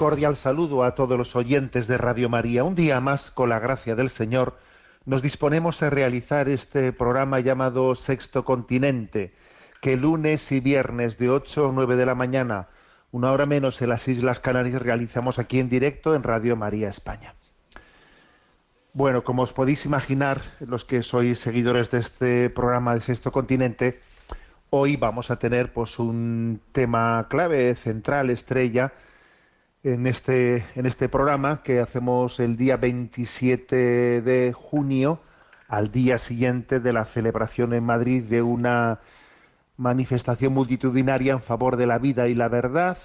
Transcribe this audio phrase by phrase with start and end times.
[0.00, 2.64] Cordial saludo a todos los oyentes de Radio María.
[2.64, 4.56] Un día más, con la gracia del Señor,
[5.04, 9.34] nos disponemos a realizar este programa llamado Sexto Continente,
[9.82, 12.68] que lunes y viernes de 8 a 9 de la mañana,
[13.12, 17.34] una hora menos en las Islas Canarias, realizamos aquí en directo en Radio María España.
[18.94, 24.00] Bueno, como os podéis imaginar, los que sois seguidores de este programa de Sexto Continente,
[24.70, 28.94] hoy vamos a tener pues un tema clave, central, estrella,
[29.82, 35.20] en este, en este programa que hacemos el día 27 de junio,
[35.68, 39.00] al día siguiente de la celebración en Madrid de una
[39.76, 42.98] manifestación multitudinaria en favor de la vida y la verdad,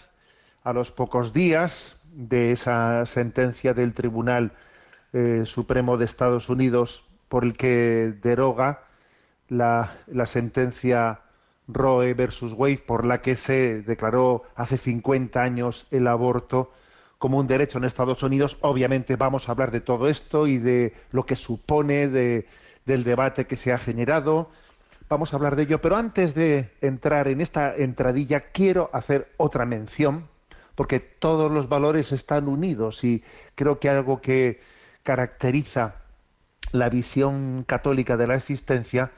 [0.63, 4.51] a los pocos días de esa sentencia del Tribunal
[5.13, 8.81] eh, Supremo de Estados Unidos por el que deroga
[9.47, 11.21] la, la sentencia
[11.67, 16.71] Roe versus Wade, por la que se declaró hace 50 años el aborto
[17.17, 18.57] como un derecho en Estados Unidos.
[18.61, 22.47] Obviamente vamos a hablar de todo esto y de lo que supone, de,
[22.85, 24.49] del debate que se ha generado.
[25.09, 29.65] Vamos a hablar de ello, pero antes de entrar en esta entradilla, quiero hacer otra
[29.65, 30.27] mención,
[30.75, 33.23] porque todos los valores están unidos y
[33.55, 34.61] creo que algo que
[35.03, 35.95] caracteriza
[36.71, 39.11] la visión católica de la existencia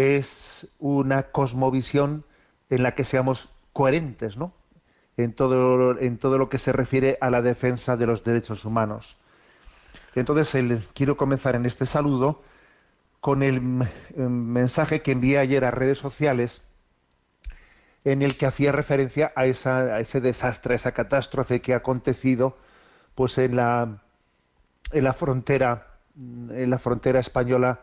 [0.00, 2.24] es una cosmovisión
[2.68, 4.52] en la que seamos coherentes, ¿no?
[5.16, 9.16] En todo, en todo lo que se refiere a la defensa de los derechos humanos.
[10.14, 12.42] Entonces, quiero comenzar en este saludo
[13.20, 16.62] con el m- mensaje que envié ayer a redes sociales
[18.04, 21.78] en el que hacía referencia a, esa, a ese desastre, a esa catástrofe que ha
[21.78, 22.56] acontecido
[23.14, 23.98] pues en la,
[24.92, 25.86] en la frontera
[26.16, 27.80] en la frontera española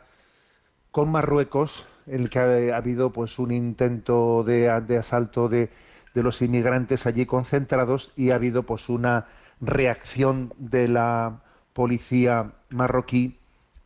[0.92, 5.70] con Marruecos, el que ha, ha habido pues un intento de, asalto de,
[6.14, 9.28] de los inmigrantes allí concentrados y ha habido pues una
[9.62, 11.40] reacción de la
[11.74, 13.38] policía marroquí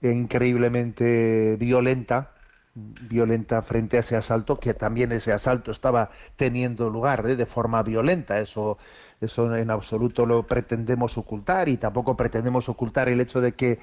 [0.02, 2.32] eh, increíblemente violenta,
[2.74, 7.36] violenta frente a ese asalto, que también ese asalto estaba teniendo lugar ¿eh?
[7.36, 8.40] de forma violenta.
[8.40, 8.78] Eso,
[9.20, 13.80] eso en absoluto lo pretendemos ocultar y tampoco pretendemos ocultar el hecho de que,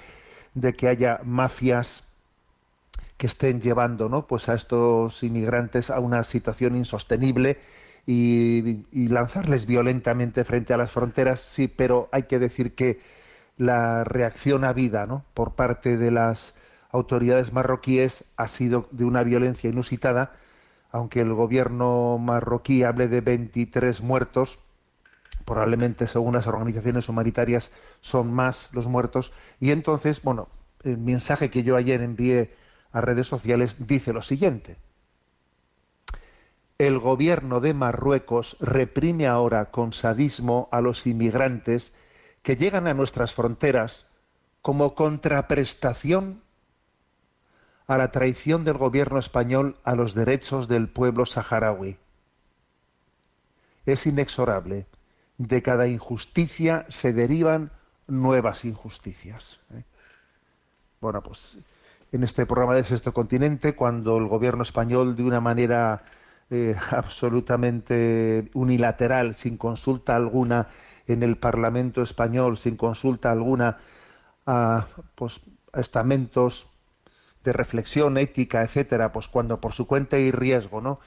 [0.54, 2.02] de que haya mafias
[3.18, 4.26] que estén llevando ¿no?
[4.26, 7.58] pues a estos inmigrantes a una situación insostenible
[8.06, 13.00] y, lanzarles violentamente frente a las fronteras, sí, pero hay que decir que
[13.58, 15.24] la reacción a vida ¿no?
[15.34, 16.54] por parte de las
[16.90, 20.32] autoridades marroquíes ha sido de una violencia inusitada,
[20.90, 24.58] aunque el gobierno marroquí hable de 23 muertos,
[25.44, 30.48] probablemente según las organizaciones humanitarias son más los muertos, y entonces, bueno,
[30.84, 32.54] el mensaje que yo ayer envié
[32.92, 34.76] a redes sociales dice lo siguiente.
[36.78, 41.92] El gobierno de Marruecos reprime ahora con sadismo a los inmigrantes
[42.42, 44.06] que llegan a nuestras fronteras
[44.62, 46.42] como contraprestación
[47.88, 51.96] a la traición del gobierno español a los derechos del pueblo saharaui.
[53.86, 54.86] Es inexorable.
[55.38, 57.70] De cada injusticia se derivan
[58.06, 59.58] nuevas injusticias.
[59.72, 59.84] ¿eh?
[61.00, 61.56] Bueno, pues
[62.12, 66.04] en este programa de Sexto Continente, cuando el gobierno español, de una manera
[66.50, 70.68] eh, absolutamente unilateral, sin consulta alguna
[71.06, 73.78] en el Parlamento español, sin consulta alguna
[74.46, 75.40] a, pues,
[75.72, 76.70] a estamentos
[77.44, 81.00] de reflexión ética, etcétera, pues cuando por su cuenta y riesgo, ¿no?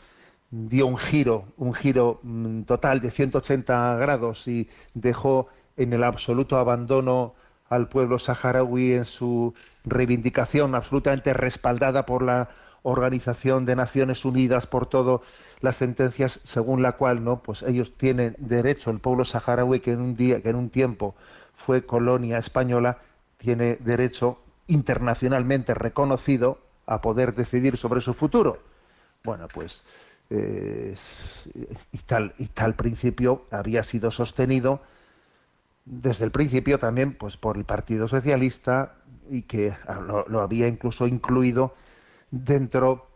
[0.52, 5.48] dio un giro, un giro mm, total de 180 grados y dejó
[5.78, 7.36] en el absoluto abandono
[7.72, 9.54] al pueblo saharaui en su
[9.86, 12.50] reivindicación absolutamente respaldada por la
[12.84, 15.22] Organización de Naciones Unidas, por todo
[15.62, 20.02] las sentencias según la cual no, pues ellos tienen derecho, el pueblo saharaui que en
[20.02, 21.16] un día, que en un tiempo
[21.56, 22.98] fue colonia española,
[23.38, 28.60] tiene derecho internacionalmente reconocido a poder decidir sobre su futuro.
[29.24, 29.82] Bueno, pues
[30.30, 30.94] eh,
[31.94, 34.82] y tal y tal principio había sido sostenido
[35.86, 38.96] desde el principio también pues por el Partido Socialista
[39.30, 39.74] y que
[40.08, 41.74] lo, lo había incluso incluido
[42.32, 43.08] dentro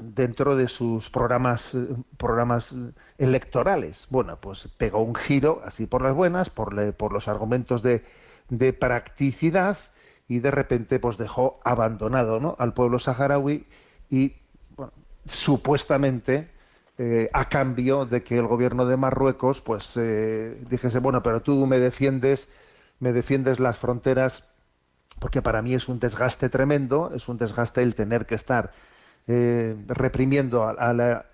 [0.00, 1.72] dentro de sus programas
[2.16, 2.74] programas
[3.18, 4.06] electorales.
[4.10, 8.04] Bueno, pues pegó un giro así por las buenas, por, le- por los argumentos de,
[8.48, 9.78] de practicidad
[10.28, 12.56] y de repente pues dejó abandonado ¿no?
[12.58, 13.66] al pueblo saharaui
[14.08, 14.36] y
[14.76, 14.92] bueno,
[15.26, 16.50] supuestamente
[17.02, 21.66] eh, a cambio de que el gobierno de Marruecos pues eh, dijese bueno pero tú
[21.66, 22.48] me defiendes
[22.98, 24.44] me defiendes las fronteras
[25.18, 28.72] porque para mí es un desgaste tremendo es un desgaste el tener que estar
[29.26, 31.26] eh, reprimiendo a, la,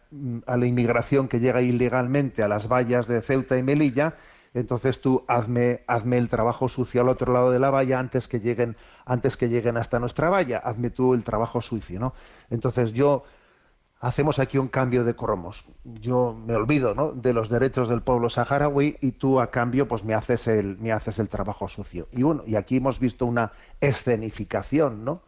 [0.46, 4.14] a la inmigración que llega ilegalmente a las vallas de Ceuta y Melilla.
[4.54, 8.40] Entonces tú hazme, hazme el trabajo sucio al otro lado de la valla antes que
[8.40, 10.58] lleguen antes que lleguen hasta nuestra valla.
[10.58, 12.14] Hazme tú el trabajo sucio no
[12.50, 13.24] entonces yo
[14.06, 17.12] hacemos aquí un cambio de cromos yo me olvido ¿no?
[17.12, 20.92] de los derechos del pueblo saharaui y tú a cambio pues me haces el me
[20.92, 25.22] haces el trabajo sucio y bueno y aquí hemos visto una escenificación no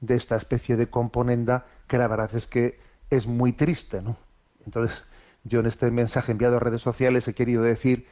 [0.00, 2.80] de esta especie de componenda que la verdad es que
[3.10, 4.16] es muy triste no
[4.64, 5.04] entonces
[5.44, 8.08] yo en este mensaje enviado a redes sociales he querido decir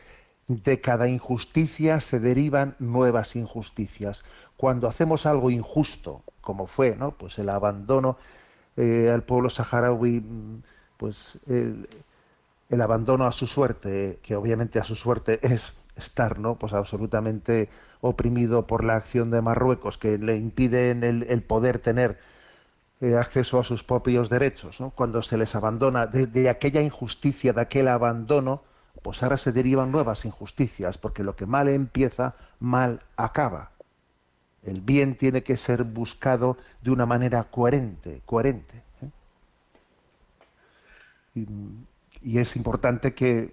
[0.47, 4.23] de cada injusticia se derivan nuevas injusticias.
[4.57, 7.13] Cuando hacemos algo injusto, como fue, ¿no?
[7.13, 8.19] Pues el abandono
[8.77, 10.23] eh, al pueblo saharaui,
[10.97, 11.89] pues el,
[12.69, 16.57] el abandono a su suerte, que obviamente a su suerte es estar, ¿no?
[16.57, 17.69] Pues absolutamente
[18.01, 22.19] oprimido por la acción de Marruecos, que le impiden el, el poder tener
[23.03, 24.91] eh, acceso a sus propios derechos, ¿no?
[24.91, 28.63] Cuando se les abandona desde aquella injusticia, de aquel abandono,
[29.03, 33.72] pues ahora se derivan nuevas injusticias, porque lo que mal empieza, mal acaba.
[34.65, 38.83] El bien tiene que ser buscado de una manera coherente, coherente.
[39.03, 39.09] ¿eh?
[42.25, 43.53] Y, es importante que,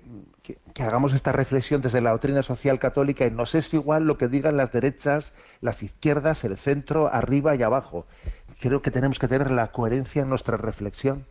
[0.79, 4.57] hagamos esta reflexión desde la doctrina social católica y nos es igual lo que digan
[4.57, 8.06] las derechas, las izquierdas, el centro, arriba y abajo.
[8.59, 11.25] Creo que tenemos que tener la coherencia en nuestra reflexión.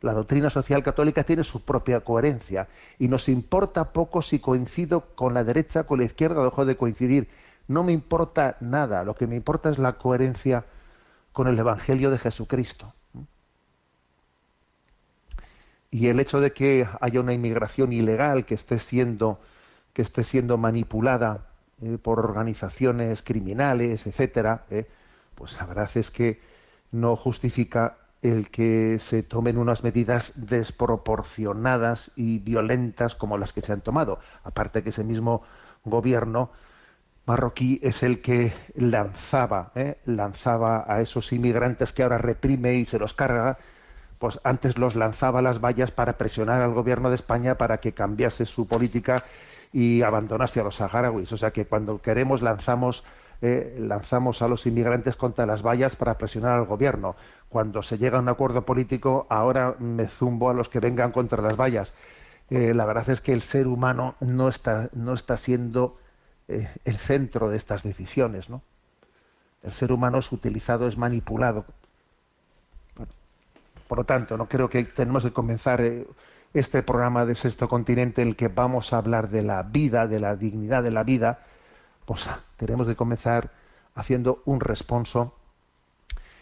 [0.00, 2.68] La doctrina social católica tiene su propia coherencia
[2.98, 7.28] y nos importa poco si coincido con la derecha, con la izquierda dejo de coincidir.
[7.68, 10.64] No me importa nada, lo que me importa es la coherencia
[11.32, 12.92] con el Evangelio de Jesucristo.
[15.90, 19.40] Y el hecho de que haya una inmigración ilegal que esté siendo,
[19.92, 21.46] que esté siendo manipulada
[21.80, 24.88] eh, por organizaciones criminales, etcétera, eh,
[25.34, 26.40] pues la verdad es que
[26.90, 33.72] no justifica el que se tomen unas medidas desproporcionadas y violentas como las que se
[33.72, 34.18] han tomado.
[34.44, 35.42] Aparte que ese mismo
[35.84, 36.50] gobierno
[37.26, 39.98] marroquí es el que lanzaba, ¿eh?
[40.04, 43.58] lanzaba a esos inmigrantes que ahora reprime y se los carga,
[44.18, 47.92] pues antes los lanzaba a las vallas para presionar al gobierno de España para que
[47.92, 49.24] cambiase su política
[49.72, 51.32] y abandonase a los saharauis.
[51.32, 53.04] O sea que cuando queremos lanzamos
[53.42, 57.16] eh, lanzamos a los inmigrantes contra las vallas para presionar al gobierno.
[57.50, 61.42] Cuando se llega a un acuerdo político, ahora me zumbo a los que vengan contra
[61.42, 61.92] las vallas.
[62.48, 65.98] Eh, la verdad es que el ser humano no está, no está siendo
[66.48, 68.62] eh, el centro de estas decisiones, ¿no?
[69.62, 71.64] El ser humano es utilizado, es manipulado.
[73.88, 76.06] Por lo tanto, no creo que tenemos que comenzar eh,
[76.52, 80.20] este programa de Sexto Continente en el que vamos a hablar de la vida, de
[80.20, 81.40] la dignidad de la vida,
[82.04, 83.50] pues tenemos que comenzar
[83.94, 85.34] haciendo un responso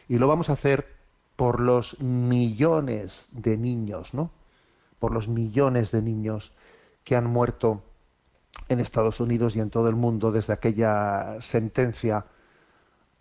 [0.09, 0.87] y lo vamos a hacer
[1.37, 4.31] por los millones de niños, ¿no?
[4.99, 6.53] Por los millones de niños
[7.05, 7.83] que han muerto
[8.73, 12.25] en Estados Unidos y en todo el mundo desde aquella sentencia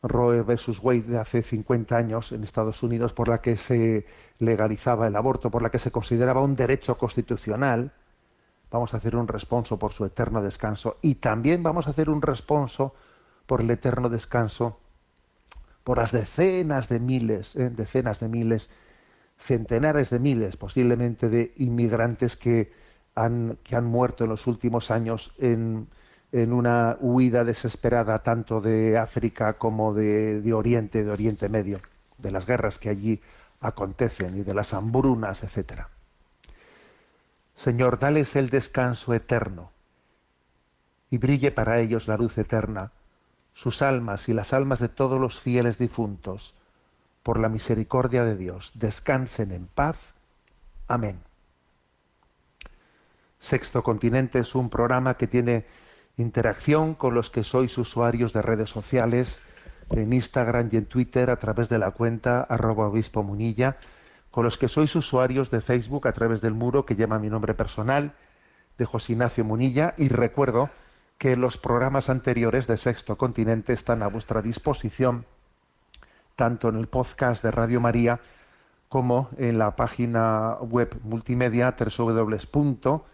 [0.04, 4.06] Roe versus Wade de hace 50 años en Estados Unidos por la que se
[4.40, 7.92] legalizaba el aborto, por la que se consideraba un derecho constitucional.
[8.72, 12.22] Vamos a hacer un responso por su eterno descanso y también vamos a hacer un
[12.22, 12.96] responso
[13.46, 14.80] por el eterno descanso
[15.84, 18.70] por las decenas de miles, eh, decenas de miles,
[19.38, 22.72] centenares de miles posiblemente de inmigrantes que
[23.14, 25.88] que han muerto en los últimos años en,
[26.32, 31.82] en una huida desesperada tanto de África como de, de Oriente, de Oriente Medio,
[32.18, 33.22] de las guerras que allí
[33.60, 35.90] acontecen y de las hambrunas, etcétera.
[37.56, 39.72] Señor, dales el descanso eterno
[41.10, 42.92] y brille para ellos la luz eterna,
[43.54, 46.56] sus almas y las almas de todos los fieles difuntos,
[47.22, 49.98] por la misericordia de Dios, descansen en paz.
[50.88, 51.20] Amén.
[53.42, 55.66] Sexto Continente es un programa que tiene
[56.16, 59.40] interacción con los que sois usuarios de redes sociales,
[59.90, 63.78] en Instagram y en Twitter a través de la cuenta arroba obispo munilla,
[64.30, 67.54] con los que sois usuarios de Facebook a través del muro que llama mi nombre
[67.54, 68.14] personal,
[68.78, 70.70] de José Ignacio Munilla, y recuerdo
[71.18, 75.26] que los programas anteriores de Sexto Continente están a vuestra disposición,
[76.36, 78.22] tanto en el podcast de Radio María
[78.88, 83.11] como en la página web multimedia www.enticonfio.org.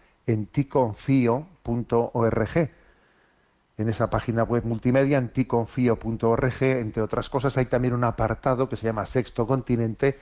[3.78, 8.86] En esa página web multimedia, enticonfio.org, entre otras cosas, hay también un apartado que se
[8.86, 10.18] llama Sexto Continente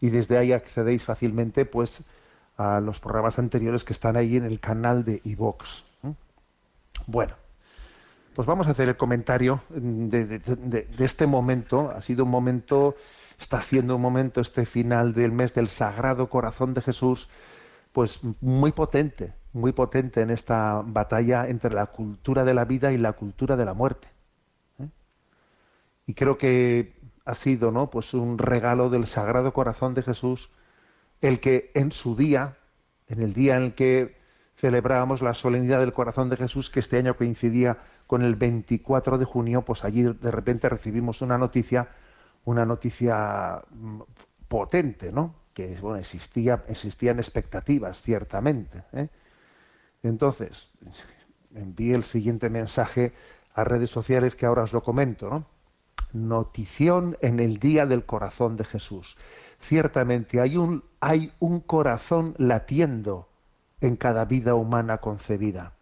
[0.00, 2.02] y desde ahí accedéis fácilmente pues
[2.56, 5.84] a los programas anteriores que están ahí en el canal de iVox.
[7.06, 7.34] Bueno,
[8.34, 11.90] pues vamos a hacer el comentario de este momento.
[11.90, 12.96] Ha sido un momento,
[13.38, 17.28] está siendo un momento este final del mes del Sagrado Corazón de Jesús,
[17.92, 22.98] pues muy potente, muy potente en esta batalla entre la cultura de la vida y
[22.98, 24.08] la cultura de la muerte.
[24.80, 24.88] ¿eh?
[26.06, 26.94] Y creo que
[27.24, 27.88] ha sido, ¿no?
[27.88, 30.50] Pues un regalo del Sagrado Corazón de Jesús
[31.20, 32.58] el que en su día,
[33.08, 34.16] en el día en el que
[34.56, 39.24] celebrábamos la solemnidad del corazón de Jesús, que este año coincidía con el 24 de
[39.24, 41.88] junio, pues allí de repente recibimos una noticia,
[42.44, 44.00] una noticia mm,
[44.48, 45.34] potente, ¿no?
[45.54, 48.82] Que bueno, existía, existían expectativas, ciertamente.
[48.92, 49.08] ¿eh?
[50.04, 50.70] Entonces,
[51.54, 53.12] envié el siguiente mensaje
[53.54, 55.46] a redes sociales que ahora os lo comento, ¿no?
[56.12, 59.16] Notición en el día del corazón de Jesús.
[59.60, 63.28] Ciertamente hay un, hay un corazón latiendo
[63.80, 65.72] en cada vida humana concebida.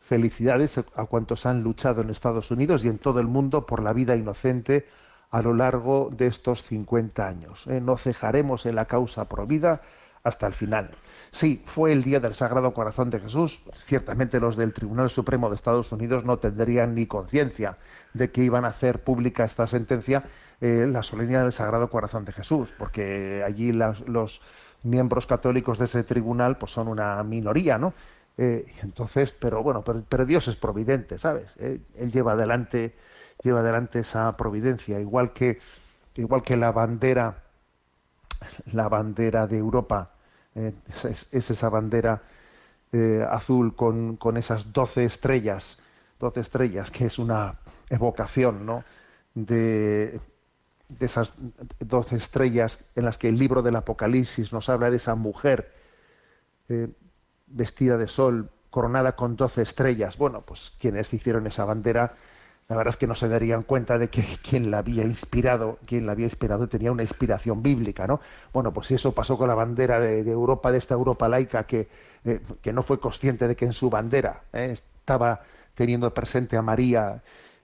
[0.00, 3.92] Felicidades a cuantos han luchado en Estados Unidos y en todo el mundo por la
[3.92, 4.86] vida inocente
[5.30, 7.66] a lo largo de estos 50 años.
[7.66, 7.80] ¿eh?
[7.80, 9.82] No cejaremos en la causa provida
[10.22, 10.90] hasta el final.
[11.32, 13.60] Sí, fue el día del Sagrado Corazón de Jesús.
[13.84, 17.76] Ciertamente los del Tribunal Supremo de Estados Unidos no tendrían ni conciencia
[18.14, 20.24] de que iban a hacer pública esta sentencia,
[20.60, 24.40] eh, la solemnidad del Sagrado Corazón de Jesús, porque allí los
[24.82, 27.92] miembros católicos de ese tribunal pues son una minoría, ¿no?
[28.38, 31.50] Eh, entonces, pero bueno, pero, pero Dios es providente, ¿sabes?
[31.58, 32.94] Eh, él lleva adelante,
[33.42, 35.58] lleva adelante esa providencia, igual que,
[36.16, 37.42] igual que la bandera,
[38.72, 40.10] la bandera de Europa,
[40.56, 42.22] eh, es, es- es esa bandera
[42.92, 45.78] eh, azul con, con esas doce estrellas,
[46.18, 47.54] doce estrellas, que es una
[47.90, 48.84] evocación, ¿no?
[49.34, 50.18] De,
[50.88, 51.32] de esas
[51.80, 55.72] doce estrellas en las que el libro del Apocalipsis nos habla de esa mujer
[56.68, 56.88] eh,
[57.46, 60.16] vestida de sol, coronada con doce estrellas.
[60.16, 62.14] Bueno, pues quienes hicieron esa bandera,
[62.68, 66.06] la verdad es que no se darían cuenta de que quien la había inspirado, quien
[66.06, 68.20] la había inspirado tenía una inspiración bíblica, ¿no?
[68.52, 71.88] Bueno, pues eso pasó con la bandera de, de Europa, de esta Europa laica, que,
[72.24, 75.42] eh, que no fue consciente de que en su bandera eh, estaba
[75.74, 77.22] teniendo presente a María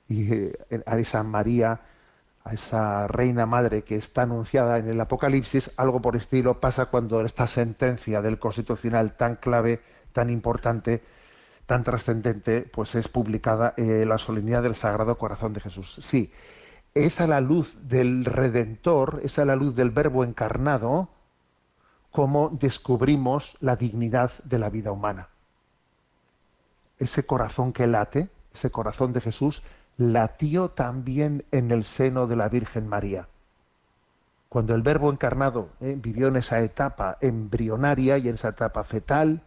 [0.09, 0.52] y eh,
[0.87, 1.80] a esa María
[2.44, 7.25] a esa reina madre que está anunciada en el Apocalipsis, algo por estilo pasa cuando
[7.25, 9.80] esta sentencia del Constitucional tan clave,
[10.12, 11.02] tan importante,
[11.66, 15.99] tan trascendente, pues es publicada en la solemnidad del Sagrado Corazón de Jesús.
[16.02, 16.33] Sí,
[16.95, 21.09] es a la luz del Redentor, es a la luz del Verbo encarnado,
[22.11, 25.28] como descubrimos la dignidad de la vida humana.
[26.99, 29.62] Ese corazón que late, ese corazón de Jesús,
[29.97, 33.28] latió también en el seno de la Virgen María.
[34.49, 39.40] Cuando el Verbo encarnado eh, vivió en esa etapa embrionaria y en esa etapa fetal,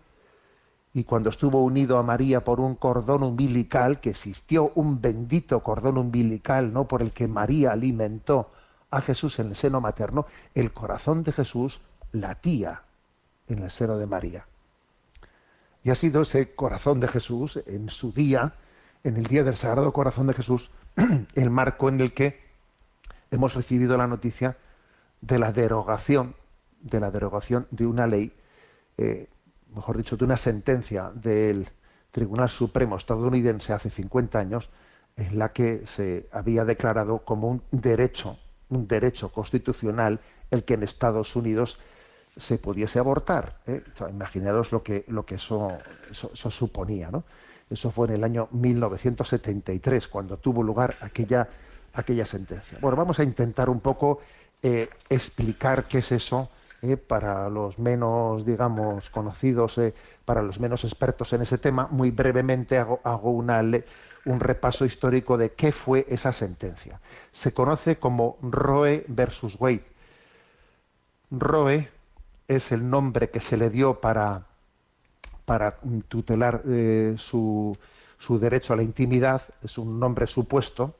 [0.95, 5.97] y cuando estuvo unido a María por un cordón umbilical, que existió un bendito cordón
[5.97, 6.87] umbilical, ¿no?
[6.87, 8.49] por el que María alimentó
[8.89, 11.81] a Jesús en el seno materno, el corazón de Jesús
[12.13, 12.83] latía
[13.49, 14.47] en el seno de María.
[15.83, 18.53] Y ha sido ese corazón de Jesús en su día,
[19.03, 20.71] en el día del Sagrado Corazón de Jesús,
[21.35, 22.39] el marco en el que
[23.31, 24.55] hemos recibido la noticia
[25.19, 26.37] de la derogación,
[26.79, 28.31] de la derogación de una ley,
[28.97, 29.27] eh,
[29.75, 31.67] mejor dicho, de una sentencia del
[32.11, 34.69] Tribunal Supremo estadounidense hace 50 años,
[35.17, 38.37] en la que se había declarado como un derecho,
[38.69, 40.19] un derecho constitucional,
[40.51, 41.79] el que en Estados Unidos
[42.37, 43.59] se pudiese abortar.
[43.67, 43.83] ¿eh?
[44.09, 45.77] Imaginaros lo que, lo que eso,
[46.09, 47.23] eso, eso suponía, ¿no?
[47.69, 51.47] Eso fue en el año 1973, cuando tuvo lugar aquella,
[51.93, 52.77] aquella sentencia.
[52.79, 54.19] Bueno, vamos a intentar un poco
[54.61, 56.49] eh, explicar qué es eso
[56.81, 59.93] eh, para los menos, digamos, conocidos, eh,
[60.25, 61.87] para los menos expertos en ese tema.
[61.89, 63.61] Muy brevemente hago, una
[64.25, 66.99] un repaso histórico de qué fue esa sentencia.
[67.31, 69.85] Se conoce como Roe versus Wade.
[71.31, 71.89] Roe
[72.47, 74.45] es el nombre que se le dio para,
[75.45, 75.77] para
[76.07, 77.77] tutelar eh, su,
[78.17, 80.95] su derecho a la intimidad, es un nombre supuesto,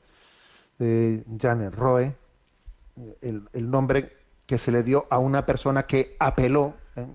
[0.78, 2.14] Janet Roe,
[3.22, 7.06] el nombre que se le dio a una persona que apeló, ¿eh?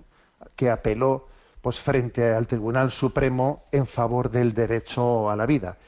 [0.56, 1.28] que apeló
[1.60, 5.78] pues frente al Tribunal Supremo en favor del derecho a la vida.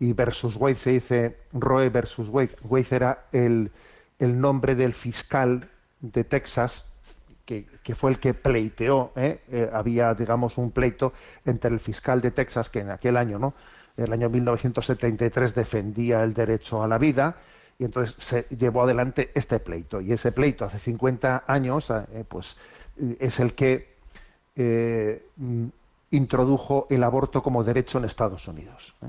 [0.00, 2.56] Y versus Wade se dice Roe versus Wade.
[2.64, 3.70] Wade era el,
[4.18, 6.84] el nombre del fiscal de Texas
[7.44, 9.40] que, que fue el que pleiteó, ¿eh?
[9.50, 11.12] Eh, había, digamos, un pleito
[11.44, 13.54] entre el fiscal de Texas, que en aquel año, ¿no?
[13.96, 17.36] El año 1973 defendía el derecho a la vida,
[17.78, 20.00] y entonces se llevó adelante este pleito.
[20.00, 22.56] Y ese pleito, hace 50 años, eh, pues
[23.18, 23.94] es el que
[24.56, 25.66] eh, mm,
[26.12, 28.94] introdujo el aborto como derecho en Estados Unidos.
[29.02, 29.08] ¿eh?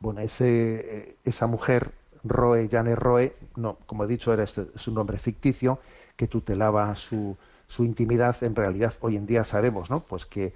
[0.00, 1.92] Bueno, ese, eh, esa mujer,
[2.24, 5.78] Roe, Janet Roe, no, como he dicho, era este, su nombre ficticio,
[6.16, 7.36] que tutelaba su,
[7.68, 8.36] su intimidad.
[8.42, 10.00] En realidad, hoy en día sabemos, ¿no?
[10.00, 10.52] Pues que,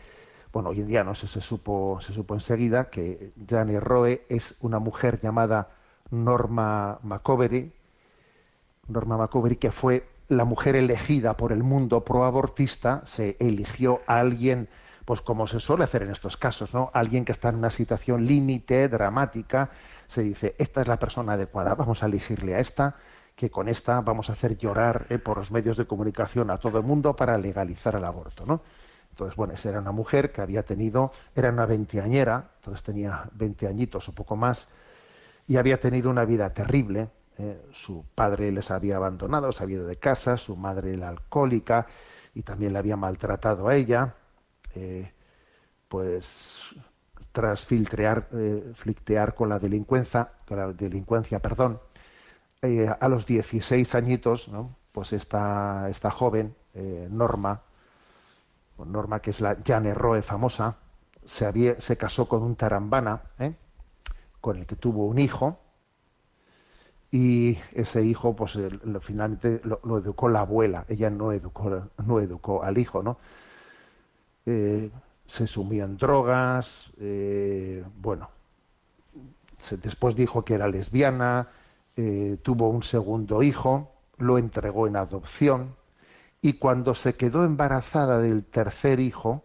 [0.52, 4.54] bueno, hoy en día no sé, se supo, se supo enseguida que Janet Roe es
[4.60, 5.70] una mujer llamada
[6.10, 7.72] Norma McCovery,
[8.88, 14.68] Norma McCovery, que fue la mujer elegida por el mundo proabortista, se eligió a alguien,
[15.04, 16.90] pues como se suele hacer en estos casos, ¿no?
[16.94, 19.70] Alguien que está en una situación límite, dramática,
[20.08, 22.96] se dice, esta es la persona adecuada, vamos a elegirle a esta,
[23.34, 26.78] que con esta vamos a hacer llorar eh, por los medios de comunicación a todo
[26.78, 28.62] el mundo para legalizar el aborto, ¿no?
[29.10, 33.66] Entonces, bueno, esa era una mujer que había tenido, era una veinteañera, entonces tenía veinte
[33.66, 34.66] añitos o poco más,
[35.46, 37.08] y había tenido una vida terrible.
[37.38, 41.86] eh, su padre les había abandonado, se había ido de casa, su madre era alcohólica
[42.34, 44.14] y también le había maltratado a ella.
[44.74, 45.12] eh,
[45.88, 46.74] pues
[47.32, 48.72] tras filtrear, eh,
[49.36, 51.80] con la delincuencia, con la delincuencia, perdón,
[52.62, 54.76] eh, a los 16 añitos, ¿no?
[54.92, 56.54] pues esta, esta joven,
[57.10, 57.62] Norma,
[58.78, 60.76] Norma que es la Jane Roe famosa,
[61.24, 63.54] se, había, se casó con un tarambana, ¿eh?
[64.46, 65.58] Con el que tuvo un hijo,
[67.10, 72.20] y ese hijo, pues el- finalmente lo, lo educó la abuela, ella no educó, no
[72.20, 73.18] educó al hijo, ¿no?
[74.46, 74.90] Eh,
[75.26, 78.30] se sumió en drogas, eh, bueno,
[79.82, 81.48] después dijo que era lesbiana,
[81.96, 85.74] eh, tuvo un segundo hijo, lo entregó en adopción,
[86.42, 89.42] y cuando se quedó embarazada del tercer hijo,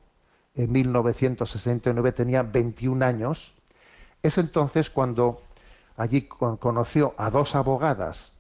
[0.55, 3.55] en 1969 tenía 21 años,
[4.23, 5.43] es entonces cuando
[5.97, 8.33] allí con- conoció a dos abogadas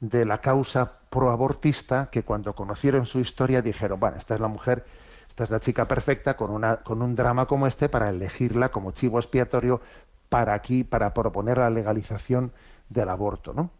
[0.00, 4.86] de la causa proabortista que cuando conocieron su historia dijeron, bueno, esta es la mujer,
[5.28, 8.92] esta es la chica perfecta con, una, con un drama como este para elegirla como
[8.92, 9.80] chivo expiatorio
[10.28, 12.52] para aquí, para proponer la legalización
[12.88, 13.70] del aborto, ¿no?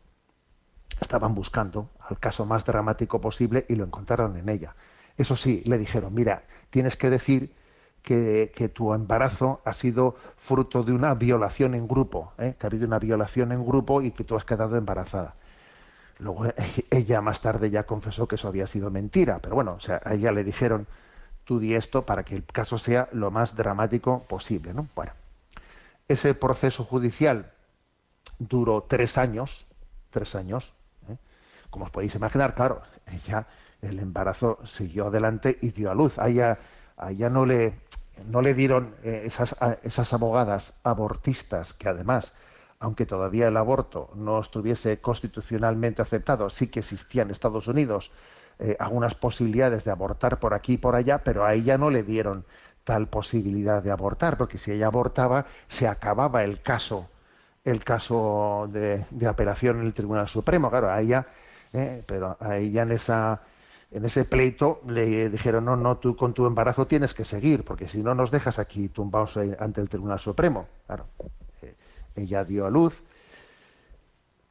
[1.01, 4.75] Estaban buscando al caso más dramático posible y lo encontraron en ella.
[5.17, 7.55] Eso sí, le dijeron, mira, tienes que decir
[8.03, 12.55] que, tu embarazo ha sido fruto de una violación en grupo, ¿eh?
[12.59, 15.35] que ha habido una violación en grupo y que tú has quedado embarazada.
[16.19, 16.47] Luego
[16.91, 20.15] ella más tarde ya confesó que eso había sido mentira, pero bueno, o sea, a
[20.15, 20.87] ella le dijeron,
[21.45, 24.89] tú di esto para que el caso sea lo más dramático posible, ¿no?
[24.95, 25.13] Bueno,
[26.09, 27.53] ese proceso judicial
[28.39, 29.67] duró tres años,
[30.11, 30.73] tres años,
[31.09, 31.17] ¿eh?
[31.71, 33.47] como os podéis imaginar, claro, ella
[33.83, 36.19] el embarazo siguió adelante y dio a luz.
[36.19, 36.59] A ella,
[36.97, 37.75] a ella no le
[38.27, 42.35] no le dieron eh, esas, esas abogadas abortistas que además,
[42.79, 48.13] aunque todavía el aborto no estuviese constitucionalmente aceptado, sí que existía en Estados Unidos
[48.59, 52.03] eh, algunas posibilidades de abortar por aquí y por allá, pero a ella no le
[52.03, 52.45] dieron
[52.85, 57.09] tal posibilidad de abortar, porque si ella abortaba se acababa el caso
[57.65, 61.27] el caso de, de apelación en el Tribunal Supremo, claro, a ella,
[61.73, 63.41] eh, pero a ella en esa
[63.91, 67.89] en ese pleito le dijeron no, no, tú con tu embarazo tienes que seguir, porque
[67.89, 70.67] si no nos dejas aquí tumbados ante el Tribunal Supremo.
[70.87, 71.07] Claro,
[71.63, 71.75] eh,
[72.15, 73.03] ella dio a luz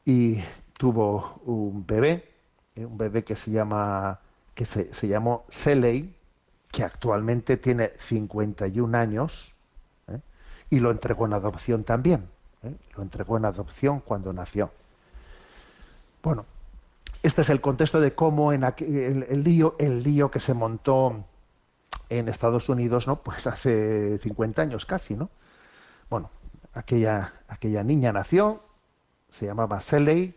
[0.06, 0.42] y
[0.78, 2.30] tuvo un bebé,
[2.76, 4.20] eh, un bebé que se llama
[4.54, 6.14] que se, se llamó Seley,
[6.70, 9.54] que actualmente tiene 51 años,
[10.10, 10.20] ¿eh?
[10.70, 12.28] y lo entregó en adopción también.
[12.98, 14.70] Lo entregó en adopción cuando nació.
[16.22, 16.46] Bueno,
[17.24, 21.26] este es el contexto de cómo en aqu- el, lío, el lío que se montó
[22.10, 23.18] en Estados Unidos, ¿no?
[23.18, 25.30] Pues hace 50 años casi, ¿no?
[26.10, 26.32] Bueno,
[26.74, 28.62] aquella, aquella niña nació,
[29.32, 30.36] se llamaba Seley,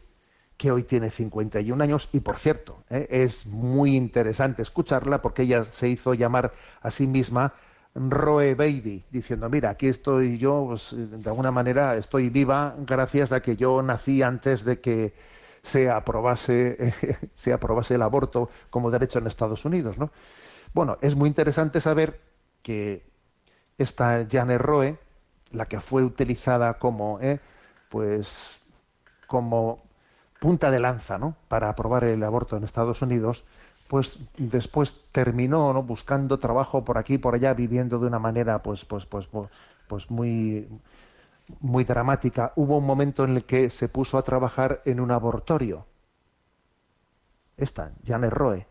[0.57, 3.07] que hoy tiene 51 años y por cierto, ¿eh?
[3.11, 7.55] es muy interesante escucharla porque ella se hizo llamar a sí misma
[7.95, 13.41] Roe Baby, diciendo, mira, aquí estoy yo, pues, de alguna manera estoy viva gracias a
[13.41, 15.13] que yo nací antes de que
[15.63, 16.95] se aprobase,
[17.35, 20.11] se aprobase el aborto como derecho en Estados Unidos, ¿no?
[20.75, 22.21] Bueno, es muy interesante saber
[22.63, 23.05] que
[23.79, 24.99] esta Janet Roe,
[25.51, 27.41] la que fue utilizada como, ¿eh?
[27.89, 28.29] pues,
[29.27, 29.83] como
[30.41, 31.37] punta de lanza, ¿no?
[31.49, 33.45] Para aprobar el aborto en Estados Unidos,
[33.89, 35.83] pues después terminó ¿no?
[35.83, 39.51] buscando trabajo por aquí por allá, viviendo de una manera pues, pues, pues, pues,
[39.87, 40.67] pues muy,
[41.61, 42.53] muy dramática.
[42.57, 45.87] Hubo un momento en el que se puso a trabajar en un abortorio.
[47.57, 48.67] Esta, Janet Roe.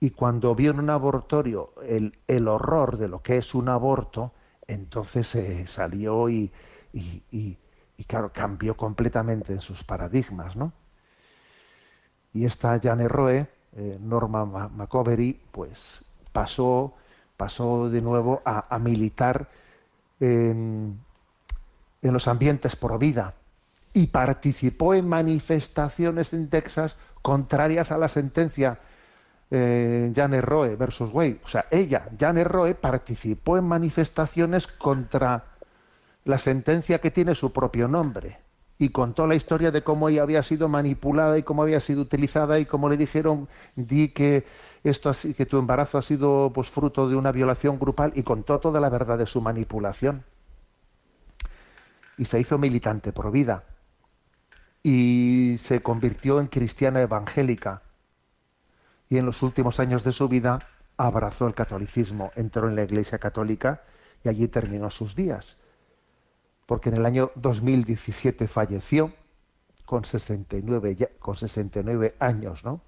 [0.00, 4.32] Y cuando vio en un abortorio el, el horror de lo que es un aborto,
[4.66, 6.50] entonces se salió y,
[6.92, 10.72] y, y, claro, cambió completamente en sus paradigmas, ¿no?
[12.32, 16.94] Y esta Janet Roe, eh, Norma McCovery, pues pasó,
[17.36, 19.50] pasó de nuevo a, a militar
[20.20, 20.98] en,
[22.02, 23.34] en los ambientes por vida
[23.92, 28.78] y participó en manifestaciones en Texas contrarias a la sentencia
[29.50, 31.40] eh, Janet Roe versus Wade.
[31.44, 35.44] O sea, ella, Janet Roe, participó en manifestaciones contra
[36.24, 38.38] la sentencia que tiene su propio nombre
[38.78, 42.58] y contó la historia de cómo ella había sido manipulada y cómo había sido utilizada
[42.58, 44.46] y cómo le dijeron di que
[44.84, 48.58] esto así que tu embarazo ha sido pues fruto de una violación grupal y contó
[48.58, 50.24] toda la verdad de su manipulación
[52.20, 53.64] y se hizo militante por vida
[54.82, 57.80] y se convirtió en cristiana evangélica
[59.08, 60.58] y en los últimos años de su vida
[60.98, 63.80] abrazó el catolicismo, entró en la Iglesia Católica
[64.22, 65.56] y allí terminó sus días.
[66.66, 69.14] Porque en el año 2017 falleció
[69.86, 72.82] con 69, ya- con 69 años, ¿no?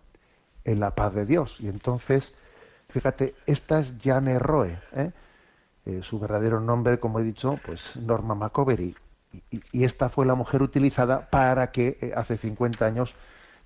[0.64, 1.58] En la paz de Dios.
[1.58, 2.34] Y entonces,
[2.90, 5.10] fíjate, esta es Jane Roe, ¿eh?
[5.86, 8.94] Eh, su verdadero nombre, como he dicho, pues Norma McCovery.
[9.50, 13.14] Y, esta fue la mujer utilizada para que eh, hace 50 años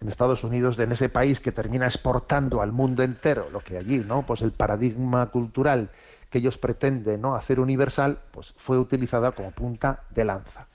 [0.00, 3.98] en Estados Unidos, en ese país que termina exportando al mundo entero lo que allí,
[3.98, 4.22] ¿no?
[4.22, 5.90] Pues el paradigma cultural
[6.30, 7.34] que ellos pretenden ¿no?
[7.34, 10.66] hacer universal, pues fue utilizada como punta de lanza.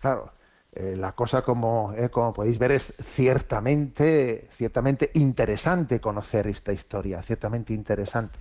[0.00, 0.32] Claro,
[0.72, 7.22] eh, la cosa como, eh, como podéis ver es ciertamente, ciertamente interesante conocer esta historia,
[7.22, 8.38] ciertamente interesante.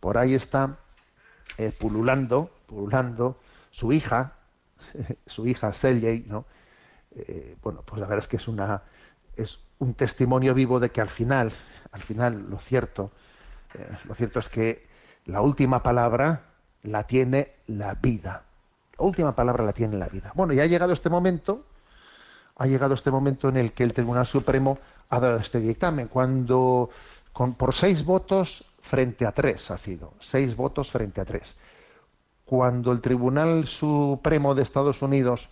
[0.00, 0.76] Por ahí está
[1.78, 3.36] pululando, pululando
[3.70, 4.32] su hija,
[5.26, 6.44] su hija Celjay, ¿no?
[7.14, 8.82] Eh, bueno, pues la verdad es que es una
[9.36, 11.52] es un testimonio vivo de que al final,
[11.90, 13.10] al final lo cierto,
[13.74, 14.86] eh, lo cierto es que
[15.26, 16.42] la última palabra
[16.82, 18.44] la tiene la vida.
[18.98, 20.32] La última palabra la tiene la vida.
[20.34, 21.64] Bueno, y ha llegado este momento,
[22.56, 24.78] ha llegado este momento en el que el Tribunal Supremo
[25.08, 26.90] ha dado este dictamen, cuando
[27.32, 31.54] con, por seis votos frente a tres ha sido, seis votos frente a tres.
[32.44, 35.48] Cuando el Tribunal Supremo de Estados Unidos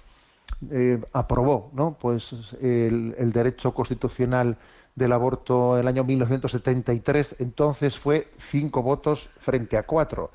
[0.70, 1.96] eh, aprobó ¿no?
[1.98, 4.58] pues el, derecho constitucional
[4.94, 10.30] del aborto en el año 1973, entonces fue cinco votos frente a cuatro.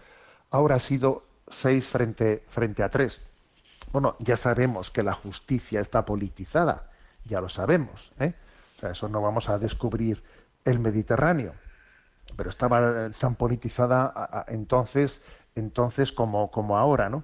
[0.49, 3.21] Ahora ha sido seis frente, frente a tres.
[3.91, 6.89] Bueno, ya sabemos que la justicia está politizada,
[7.25, 8.11] ya lo sabemos.
[8.19, 8.33] ¿eh?
[8.77, 10.23] O sea, eso no vamos a descubrir
[10.63, 11.53] el Mediterráneo,
[12.35, 15.21] pero estaba tan politizada entonces,
[15.55, 17.23] entonces como, como ahora, ¿no?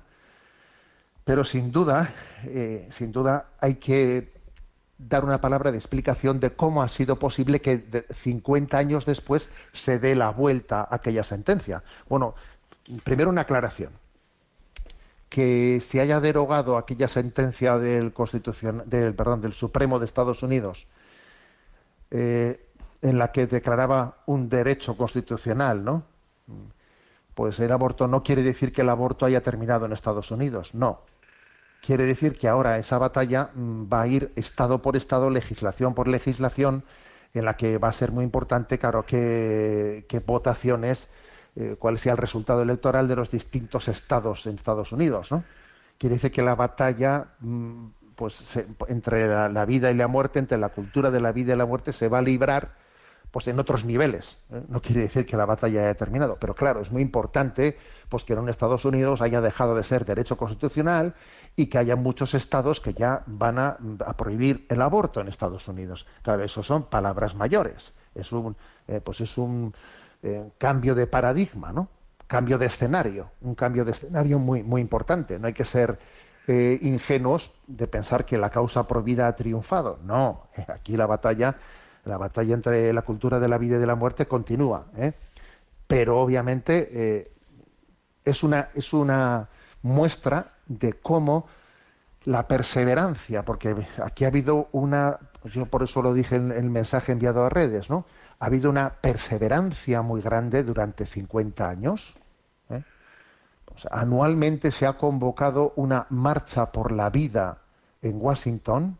[1.23, 2.13] Pero sin duda,
[2.45, 4.31] eh, sin duda hay que
[4.97, 9.49] dar una palabra de explicación de cómo ha sido posible que de 50 años después
[9.73, 11.83] se dé la vuelta a aquella sentencia.
[12.07, 12.35] Bueno,
[13.03, 13.91] primero una aclaración.
[15.29, 20.87] Que se haya derogado aquella sentencia del Constitución, del, perdón, del Supremo de Estados Unidos,
[22.09, 22.67] eh,
[23.01, 26.03] en la que declaraba un derecho constitucional, ¿no?
[27.33, 31.01] Pues el aborto no quiere decir que el aborto haya terminado en Estados Unidos, no.
[31.81, 36.07] Quiere decir que ahora esa batalla mm, va a ir estado por estado, legislación por
[36.07, 36.83] legislación,
[37.33, 41.09] en la que va a ser muy importante, claro, qué, votaciones,
[41.55, 45.43] eh, cuál sea el resultado electoral de los distintos estados en Estados Unidos, ¿no?
[45.97, 50.57] Quiere decir que la batalla, mm, pues, se- entre la vida y la muerte, entre
[50.57, 52.73] la cultura de la vida y la muerte, se va a librar
[53.31, 54.37] pues en otros niveles.
[54.51, 54.61] ¿eh?
[54.67, 57.77] No quiere decir que la batalla haya terminado, pero claro, es muy importante
[58.09, 61.15] pues que en Estados Unidos haya dejado de ser derecho constitucional
[61.55, 63.77] y que haya muchos estados que ya van a,
[64.17, 66.05] prohibir el aborto en Estados Unidos.
[66.21, 67.93] Claro, eso son palabras mayores.
[68.13, 69.73] Es un, eh, pues es un
[70.23, 71.87] eh, cambio de paradigma, ¿no?
[72.27, 75.39] Cambio de escenario, un cambio de escenario muy, muy importante.
[75.39, 75.97] No hay que ser
[76.47, 79.99] ingenuos de pensar que la causa pro vida ha triunfado.
[80.03, 81.55] No, aquí la batalla,
[82.05, 84.85] la batalla entre la cultura de la vida y de la muerte continúa.
[84.97, 85.13] ¿eh?
[85.87, 87.31] Pero obviamente eh,
[88.25, 89.49] es una, es una
[89.81, 91.47] muestra de cómo
[92.25, 97.11] la perseverancia, porque aquí ha habido una, yo por eso lo dije en el mensaje
[97.11, 98.05] enviado a redes, ¿no?
[98.39, 102.15] Ha habido una perseverancia muy grande durante 50 años.
[102.69, 102.83] ¿eh?
[103.89, 107.59] Anualmente se ha convocado una marcha por la vida
[108.01, 108.97] en Washington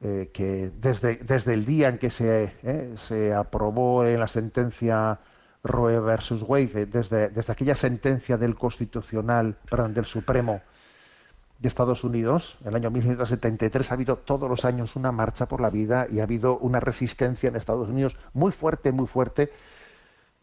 [0.00, 5.18] eh, que desde, desde el día en que se, eh, se aprobó en la sentencia
[5.64, 10.60] Roe versus Wade, desde, desde aquella sentencia del Constitucional, perdón, del Supremo
[11.58, 15.62] de Estados Unidos, en el año 1973, ha habido todos los años una marcha por
[15.62, 19.50] la vida y ha habido una resistencia en Estados Unidos muy fuerte, muy fuerte,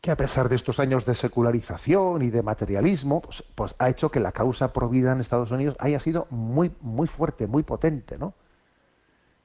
[0.01, 4.09] que a pesar de estos años de secularización y de materialismo, pues, pues ha hecho
[4.09, 8.17] que la causa pro vida en Estados Unidos haya sido muy, muy fuerte, muy potente,
[8.17, 8.33] ¿no?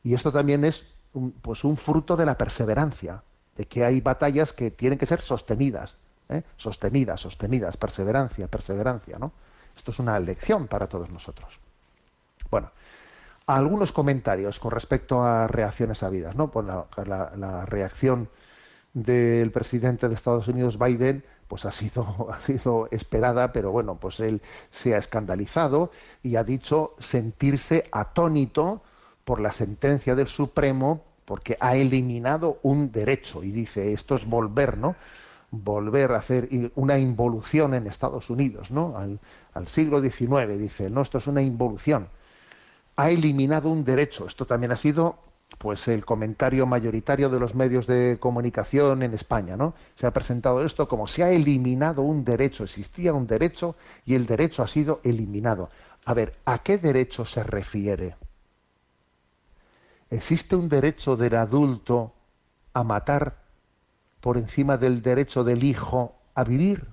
[0.08, 3.22] Y esto también es un, pues un fruto de la perseverancia,
[3.58, 5.98] de que hay batallas que tienen que ser sostenidas,
[6.30, 6.44] ¿eh?
[6.56, 9.32] sostenidas, sostenidas, perseverancia, perseverancia, ¿no?
[9.76, 11.60] Esto es una lección para todos nosotros.
[12.50, 12.70] Bueno,
[13.46, 16.50] algunos comentarios con respecto a reacciones habidas, ¿no?
[16.50, 16.86] Pues la,
[17.36, 18.30] la, reacción
[18.94, 24.20] del presidente de Estados Unidos, Biden, pues ha sido, ha sido esperada, pero bueno, pues
[24.20, 24.40] él
[24.70, 25.90] se ha escandalizado
[26.22, 28.80] y ha dicho sentirse atónito
[29.28, 34.78] por la sentencia del Supremo porque ha eliminado un derecho y dice esto es volver,
[34.78, 34.96] ¿no?
[35.50, 38.96] Volver a hacer una involución en Estados Unidos, ¿no?
[38.96, 39.20] Al,
[39.52, 42.08] al siglo XIX, dice, no, esto es una involución.
[42.96, 44.26] Ha eliminado un derecho.
[44.26, 45.18] Esto también ha sido
[45.58, 49.74] pues el comentario mayoritario de los medios de comunicación en España, ¿no?
[49.96, 54.24] Se ha presentado esto como se ha eliminado un derecho, existía un derecho y el
[54.24, 55.68] derecho ha sido eliminado.
[56.06, 58.16] A ver, ¿a qué derecho se refiere?
[60.10, 62.12] ¿Existe un derecho del adulto
[62.72, 63.36] a matar
[64.20, 66.86] por encima del derecho del hijo a vivir?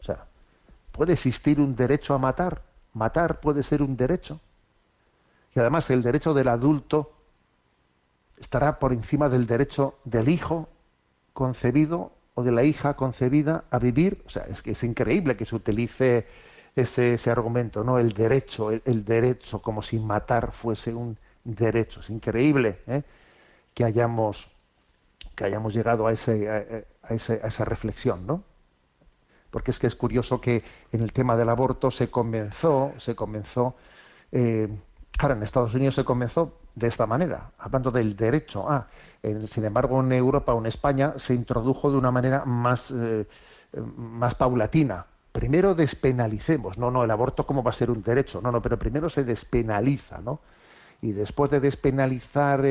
[0.00, 0.26] O sea,
[0.92, 2.62] ¿puede existir un derecho a matar?
[2.94, 4.40] Matar puede ser un derecho.
[5.54, 7.12] Y además el derecho del adulto
[8.38, 10.68] estará por encima del derecho del hijo
[11.34, 14.22] concebido o de la hija concebida a vivir.
[14.26, 16.26] O sea, es que es increíble que se utilice
[16.74, 17.98] ese, ese argumento, ¿no?
[17.98, 22.00] El derecho, el, el, derecho, como si matar fuese un derecho.
[22.00, 23.02] Es increíble ¿eh?
[23.74, 24.50] que hayamos
[25.34, 28.44] que hayamos llegado a, ese, a, ese, a esa reflexión, ¿no?
[29.50, 33.74] Porque es que es curioso que en el tema del aborto se comenzó, se comenzó
[34.32, 34.68] eh,
[35.20, 38.66] Claro, en Estados Unidos se comenzó de esta manera, hablando del derecho.
[39.22, 43.26] En, sin embargo, en Europa o en España se introdujo de una manera más, eh,
[43.96, 45.04] más paulatina.
[45.30, 48.78] Primero despenalicemos, no, no, el aborto cómo va a ser un derecho, no, no, pero
[48.78, 50.40] primero se despenaliza, ¿no?
[51.02, 52.62] Y después de despenalizar,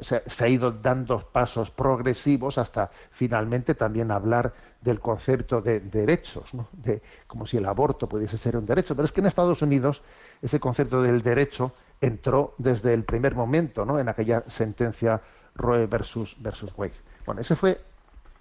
[0.00, 6.68] se, ha ido dando pasos progresivos hasta finalmente también hablar del concepto de derechos, ¿no?
[6.72, 8.94] De, como si el aborto pudiese ser un derecho.
[8.94, 10.00] Pero es que en Estados Unidos
[10.40, 13.98] ese concepto del derecho entró desde el primer momento, ¿no?
[13.98, 15.20] En aquella sentencia
[15.54, 16.94] Roe versus, versus Wade.
[17.26, 17.80] Bueno, ese fue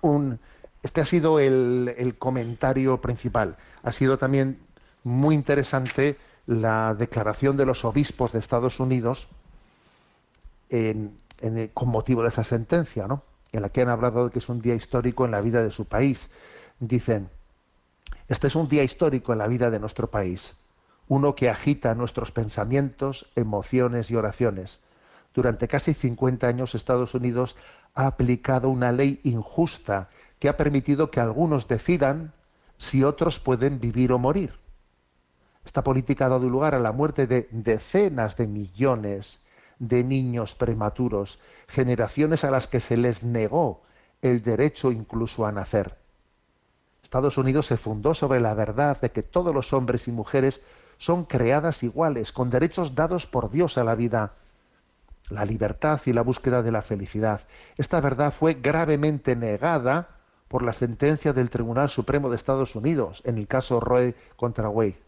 [0.02, 0.40] un.
[0.82, 3.58] Este ha sido el, el comentario principal.
[3.84, 4.60] Ha sido también
[5.04, 6.18] muy interesante
[6.48, 9.28] la declaración de los obispos de Estados Unidos
[11.74, 13.24] con motivo de esa sentencia, ¿no?
[13.52, 15.72] En la que han hablado de que es un día histórico en la vida de
[15.72, 16.30] su país.
[16.80, 17.30] Dicen:
[18.28, 20.56] Este es un día histórico en la vida de nuestro país
[21.08, 24.80] uno que agita nuestros pensamientos, emociones y oraciones.
[25.34, 27.56] Durante casi 50 años Estados Unidos
[27.94, 32.34] ha aplicado una ley injusta que ha permitido que algunos decidan
[32.78, 34.54] si otros pueden vivir o morir.
[35.66, 39.42] Esta política ha dado lugar a la muerte de decenas de millones
[39.80, 43.82] de niños prematuros, generaciones a las que se les negó
[44.22, 45.98] el derecho incluso a nacer.
[47.04, 50.62] Estados Unidos se fundó sobre la verdad de que todos los hombres y mujeres
[50.98, 54.34] son creadas iguales, con derechos dados por Dios a la vida,
[55.30, 57.42] la libertad y la búsqueda de la felicidad.
[57.78, 60.10] Esta verdad fue gravemente negada
[60.48, 65.00] por la sentencia del Tribunal Supremo de Estados Unidos en el caso Roe contra Wade,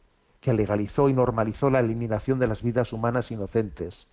[0.47, 4.07] que legalizó y normalizó la eliminación de las vidas humanas inocentes.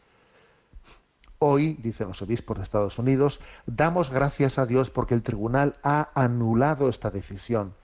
[1.39, 6.09] Hoy, dicen los obispos de Estados Unidos, damos gracias a Dios porque el tribunal ha
[6.21, 7.75] anulado esta decisión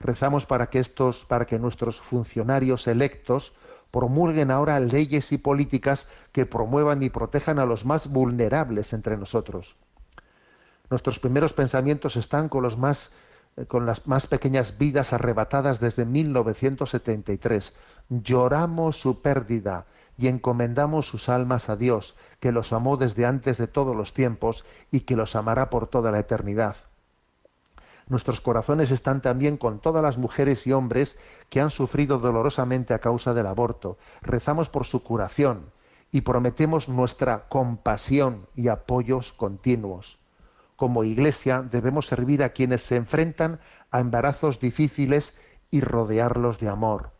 [0.00, 3.54] rezamos para que estos, para que nuestros funcionarios electos
[3.90, 9.76] promulguen ahora leyes y políticas que promuevan y protejan a los más vulnerables entre nosotros.
[10.90, 13.12] Nuestros primeros pensamientos están con los más
[13.56, 17.72] eh, con las más pequeñas vidas arrebatadas desde 1973.
[18.08, 19.86] Lloramos su pérdida
[20.16, 24.64] y encomendamos sus almas a Dios, que los amó desde antes de todos los tiempos
[24.90, 26.76] y que los amará por toda la eternidad.
[28.06, 32.98] Nuestros corazones están también con todas las mujeres y hombres que han sufrido dolorosamente a
[32.98, 33.96] causa del aborto.
[34.20, 35.70] Rezamos por su curación
[36.12, 40.18] y prometemos nuestra compasión y apoyos continuos.
[40.76, 45.34] Como Iglesia debemos servir a quienes se enfrentan a embarazos difíciles
[45.70, 47.13] y rodearlos de amor.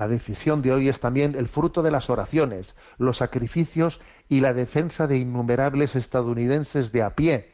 [0.00, 4.54] La decisión de hoy es también el fruto de las oraciones, los sacrificios y la
[4.54, 7.50] defensa de innumerables estadounidenses de a pie,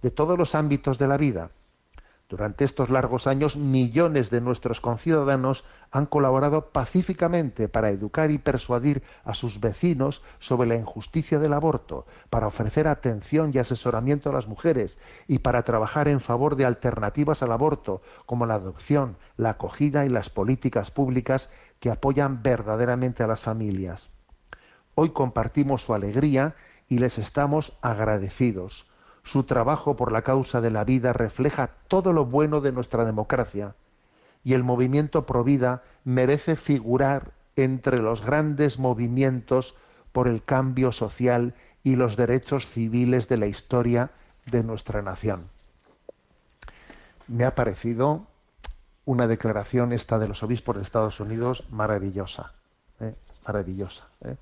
[0.00, 1.50] de todos los ámbitos de la vida.
[2.30, 9.02] Durante estos largos años, millones de nuestros conciudadanos han colaborado pacíficamente para educar y persuadir
[9.24, 14.46] a sus vecinos sobre la injusticia del aborto, para ofrecer atención y asesoramiento a las
[14.46, 20.06] mujeres y para trabajar en favor de alternativas al aborto, como la adopción, la acogida
[20.06, 24.08] y las políticas públicas que apoyan verdaderamente a las familias.
[24.94, 26.54] Hoy compartimos su alegría
[26.88, 28.90] y les estamos agradecidos
[29.22, 33.74] su trabajo por la causa de la vida refleja todo lo bueno de nuestra democracia
[34.42, 39.76] y el movimiento Provida merece figurar entre los grandes movimientos
[40.12, 44.10] por el cambio social y los derechos civiles de la historia
[44.46, 45.48] de nuestra nación.
[47.28, 48.26] Me ha parecido
[49.10, 52.52] una declaración esta de los obispos de Estados Unidos maravillosa,
[53.00, 53.12] ¿eh?
[53.44, 54.36] maravillosa, ¿eh?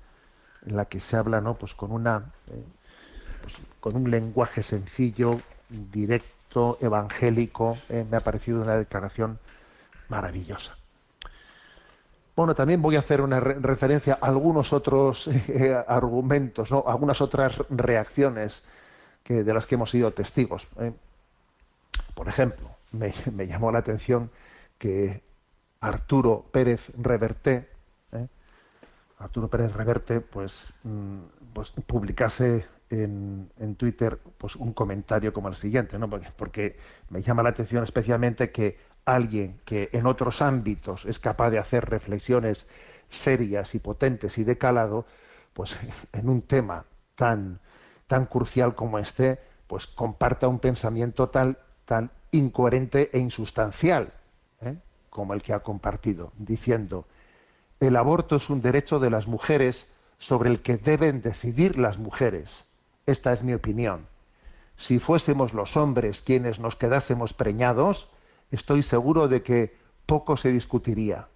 [0.67, 1.55] en la que se habla, ¿no?
[1.55, 2.63] Pues con una ¿eh?
[3.41, 7.79] pues, con un lenguaje sencillo, directo, evangélico.
[7.89, 9.39] me ha parecido una declaración
[10.07, 10.77] maravillosa.
[12.35, 15.27] Bueno, también voy a hacer una re referencia a algunos otros
[15.87, 16.83] argumentos, ¿no?
[16.85, 18.61] algunas otras reacciones
[19.23, 20.67] que, de las que hemos sido testigos.
[22.13, 24.29] Por ejemplo, me, me, llamó la atención
[24.79, 25.21] que
[25.81, 27.69] Arturo Pérez Reverte,
[29.19, 31.19] Arturo Pérez Reverte, pues, mm,
[31.53, 36.09] pues publicase en, en, Twitter pues un comentario como el siguiente, ¿no?
[36.09, 36.77] Porque,
[37.09, 41.89] me llama la atención especialmente que alguien que en otros ámbitos es capaz de hacer
[41.89, 42.65] reflexiones
[43.09, 45.05] serias y potentes y de calado,
[45.53, 45.77] pues
[46.13, 47.59] en un tema tan,
[48.07, 54.18] tan crucial como este, pues comparta un pensamiento tal, tan incoherente e insustancial ¿eh?
[55.09, 57.05] Como el que ha compartido, diciendo
[57.79, 62.65] el aborto es un derecho de las mujeres sobre el que deben decidir las mujeres.
[63.05, 64.05] Esta es mi opinión.
[64.75, 68.09] Si fuésemos los hombres quienes nos quedásemos preñados,
[68.51, 71.27] estoy seguro de que poco se discutiría.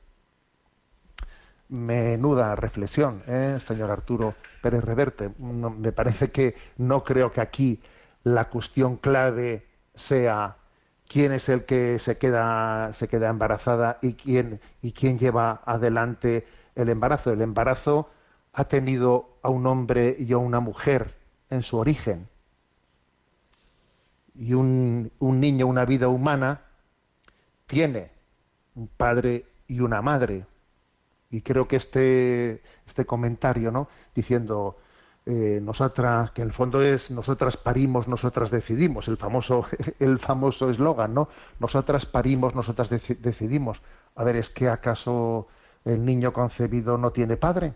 [1.70, 5.32] Menuda reflexión, ¿eh, señor Arturo Pérez Reverte.
[5.40, 7.82] Me parece que no creo que aquí
[8.24, 10.58] la cuestión clave sea
[11.14, 16.48] quién es el que se queda, se queda embarazada y quién, y quién lleva adelante
[16.74, 17.32] el embarazo.
[17.32, 18.10] El embarazo
[18.52, 21.16] ha tenido a un hombre y a una mujer
[21.52, 22.28] en su origen.
[24.34, 26.62] Y un, un niño, una vida humana,
[27.68, 28.10] tiene
[28.74, 30.48] un padre y una madre.
[31.30, 33.88] Y creo que este, este comentario, ¿no?
[34.16, 34.80] Diciendo,
[35.26, 39.66] eh, nosotras, que en el fondo es nosotras parimos, nosotras decidimos, el famoso
[40.00, 41.30] el famoso eslogan, ¿no?
[41.60, 43.82] Nosotras parimos, nosotras dec decidimos.
[44.16, 45.48] A ver, ¿es que acaso
[45.86, 47.74] el niño concebido no tiene padre?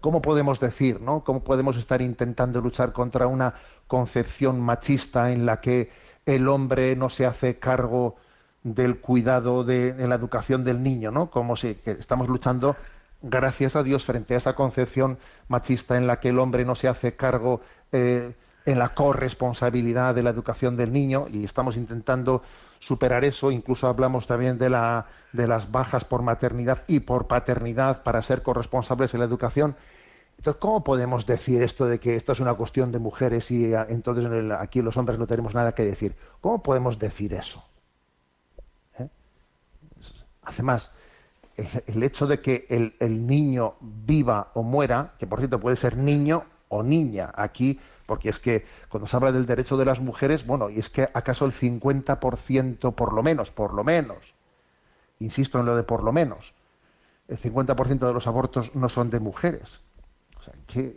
[0.00, 1.22] ¿Cómo podemos decir, ¿no?
[1.22, 3.54] ¿Cómo podemos estar intentando luchar contra una
[3.86, 5.90] concepción machista en la que
[6.24, 8.16] el hombre no se hace cargo
[8.64, 11.30] del cuidado de la educación del niño, ¿no?
[11.30, 12.74] Como si estamos luchando
[13.22, 16.88] gracias a Dios, frente a esa concepción machista en la que el hombre no se
[16.88, 17.60] hace cargo
[17.92, 22.42] eh, en la corresponsabilidad de la educación del niño, y estamos intentando
[22.78, 28.02] superar eso, incluso hablamos también de, la, de las bajas por maternidad y por paternidad
[28.02, 29.76] para ser corresponsables en la educación.
[30.36, 33.86] Entonces, ¿cómo podemos decir esto de que esto es una cuestión de mujeres y a,
[33.88, 34.26] entonces
[34.58, 36.16] aquí los hombres no tenemos nada que decir?
[36.40, 37.64] ¿Cómo podemos decir eso?
[38.98, 39.08] ¿Eh?
[40.42, 40.90] Además,
[41.86, 45.96] el, hecho de que el, el, niño viva o muera, que por cierto puede ser
[45.96, 50.46] niño o niña aquí, porque es que cuando se habla del derecho de las mujeres,
[50.46, 54.34] bueno, y es que acaso el 50% por lo menos, por lo menos,
[55.20, 56.52] insisto en lo de por lo menos,
[57.28, 59.80] el 50% de los abortos no son de mujeres.
[60.38, 60.96] O sea, que,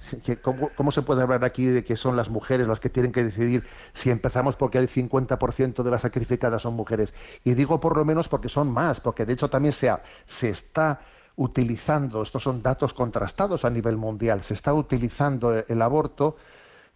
[0.42, 3.24] ¿Cómo, ¿Cómo, se puede hablar aquí de que son las mujeres las que tienen que
[3.24, 7.12] decidir si empezamos porque el 50% de las sacrificadas son mujeres?
[7.44, 10.50] Y digo por lo menos porque son más, porque de hecho también se, ha, se
[10.50, 11.00] está
[11.38, 16.36] utilizando, estos son datos contrastados a nivel mundial, se está utilizando el, aborto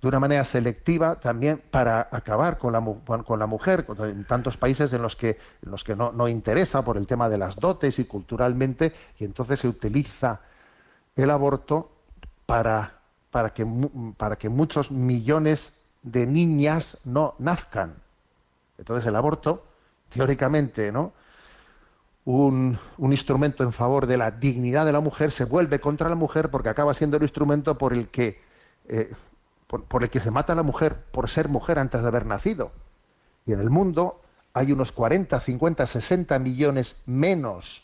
[0.00, 2.82] de una manera selectiva también para acabar con la,
[3.24, 6.96] con la mujer, en tantos países en los que, los que no, no interesa por
[6.96, 10.40] el tema de las dotes y culturalmente, y entonces se utiliza
[11.14, 11.90] el aborto
[12.46, 13.66] para, para, que,
[14.16, 15.72] para que muchos millones
[16.02, 17.94] de niñas no nazcan.
[18.78, 19.64] Entonces el aborto,
[20.12, 21.12] teóricamente, ¿no?
[22.24, 26.14] Un, un, instrumento en favor de la dignidad de la mujer se vuelve contra la
[26.14, 28.40] mujer porque acaba siendo el instrumento por el que,
[28.86, 29.12] eh,
[29.66, 32.70] por, el que se mata a la mujer por ser mujer antes de haber nacido.
[33.46, 34.20] Y en el mundo
[34.52, 37.82] hay unos 40, 50, 60 millones menos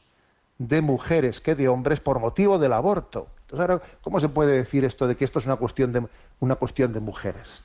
[0.58, 3.28] de mujeres que de hombres por motivo del aborto.
[3.48, 6.06] Entonces, ahora, ¿cómo se puede decir esto de que esto es una cuestión de,
[6.38, 7.64] una cuestión de mujeres?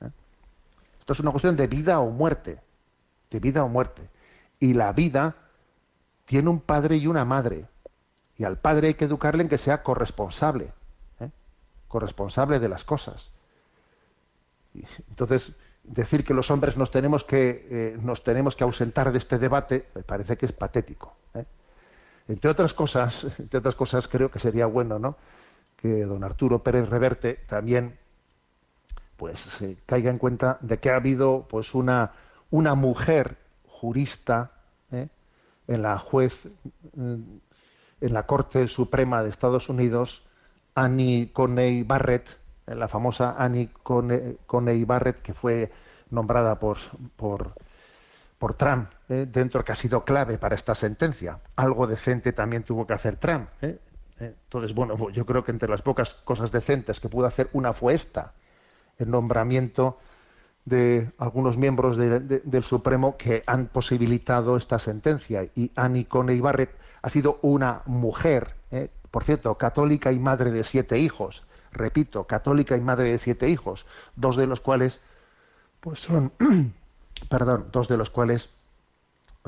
[0.00, 0.08] ¿Eh?
[1.00, 2.58] Esto es una cuestión de vida o muerte,
[3.30, 4.08] de vida o muerte.
[4.58, 5.36] Y la vida
[6.24, 7.66] tiene un padre y una madre.
[8.38, 10.72] Y al padre hay que educarle en que sea corresponsable,
[11.20, 11.28] ¿eh?
[11.86, 13.30] corresponsable de las cosas.
[15.10, 19.36] Entonces, decir que los hombres nos tenemos que, eh, nos tenemos que ausentar de este
[19.36, 21.14] debate me parece que es patético.
[22.28, 25.16] Entre otras cosas, entre otras cosas, creo que sería bueno, ¿no?
[25.76, 27.98] Que don Arturo Pérez Reverte también,
[29.16, 32.12] pues, se caiga en cuenta de que ha habido, pues, una
[32.50, 34.52] una mujer jurista
[34.90, 35.08] ¿eh?
[35.66, 36.46] en la juez
[36.96, 37.40] en
[38.14, 40.24] la Corte Suprema de Estados Unidos,
[40.74, 42.28] Annie Coney Barrett,
[42.66, 45.72] la famosa Annie Coney, Barrett, que fue
[46.10, 46.78] nombrada por,
[47.16, 47.54] por,
[48.38, 49.26] por Trump, ¿eh?
[49.30, 51.38] dentro que ha sido clave para esta sentencia.
[51.56, 53.48] Algo decente también tuvo que hacer Trump.
[53.62, 53.78] ¿eh?
[54.20, 57.94] Entonces, bueno, yo creo que entre las pocas cosas decentes que pudo hacer, una fue
[57.94, 58.32] esta,
[58.98, 59.98] el nombramiento
[60.64, 65.48] de algunos miembros del Supremo que han posibilitado esta sentencia.
[65.54, 68.90] Y Annie Coney Barrett ha sido una mujer, ¿eh?
[69.10, 71.44] por cierto, católica y madre de siete hijos.
[71.72, 73.86] Repito, católica y madre de siete hijos,
[74.16, 75.00] dos de los cuales,
[75.80, 76.32] pues son,
[77.28, 78.50] perdón, dos de los cuales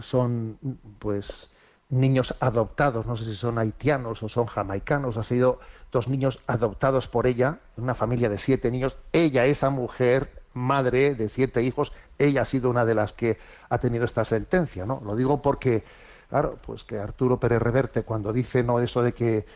[0.03, 0.59] son,
[0.99, 1.51] pues,
[1.91, 5.59] niños adoptados, no sé si son haitianos o son jamaicanos, ha sido
[5.91, 8.97] dos niños adoptados por ella, una familia de siete niños.
[9.13, 13.39] Ella, esa mujer, madre de siete hijos, ella ha sido una de las que
[13.69, 15.03] ha tenido esta sentencia, ¿no?
[15.05, 15.85] Lo digo porque,
[16.29, 19.47] claro, pues que Arturo Pérez Reverte cuando dice no eso de que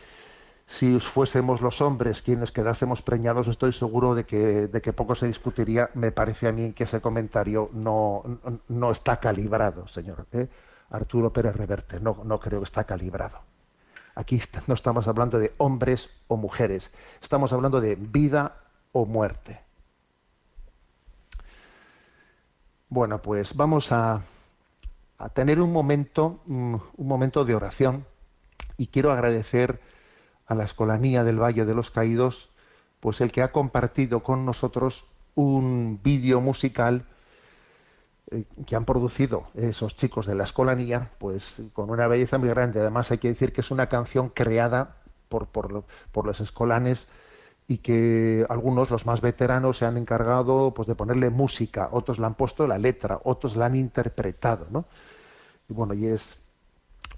[0.67, 5.27] si fuésemos los hombres quienes quedásemos preñados, estoy seguro de que, de que poco se
[5.27, 5.89] discutiría.
[5.93, 8.23] Me parece a mí que ese comentario no,
[8.67, 10.25] no está calibrado, señor.
[10.31, 10.47] ¿eh?
[10.89, 13.39] Arturo Pérez Reverte, no, no creo que está calibrado.
[14.15, 16.91] Aquí no estamos hablando de hombres o mujeres,
[17.21, 18.57] estamos hablando de vida
[18.91, 19.61] o muerte.
[22.89, 24.21] Bueno, pues vamos a,
[25.17, 28.05] a tener un momento, mm, un momento de oración
[28.77, 29.79] y quiero agradecer
[30.47, 32.49] a la Escolanía del Valle de los Caídos,
[32.99, 37.05] pues el que ha compartido con nosotros un vídeo musical
[38.31, 42.79] eh, que han producido esos chicos de la Escolanía, pues con una belleza muy grande.
[42.79, 44.97] Además hay que decir que es una canción creada
[45.29, 47.07] por, por, los escolanes
[47.67, 52.25] y que algunos, los más veteranos, se han encargado pues, de ponerle música, otros le
[52.25, 54.85] han puesto la letra, otros la han interpretado, ¿no?
[55.67, 56.39] Y bueno, y es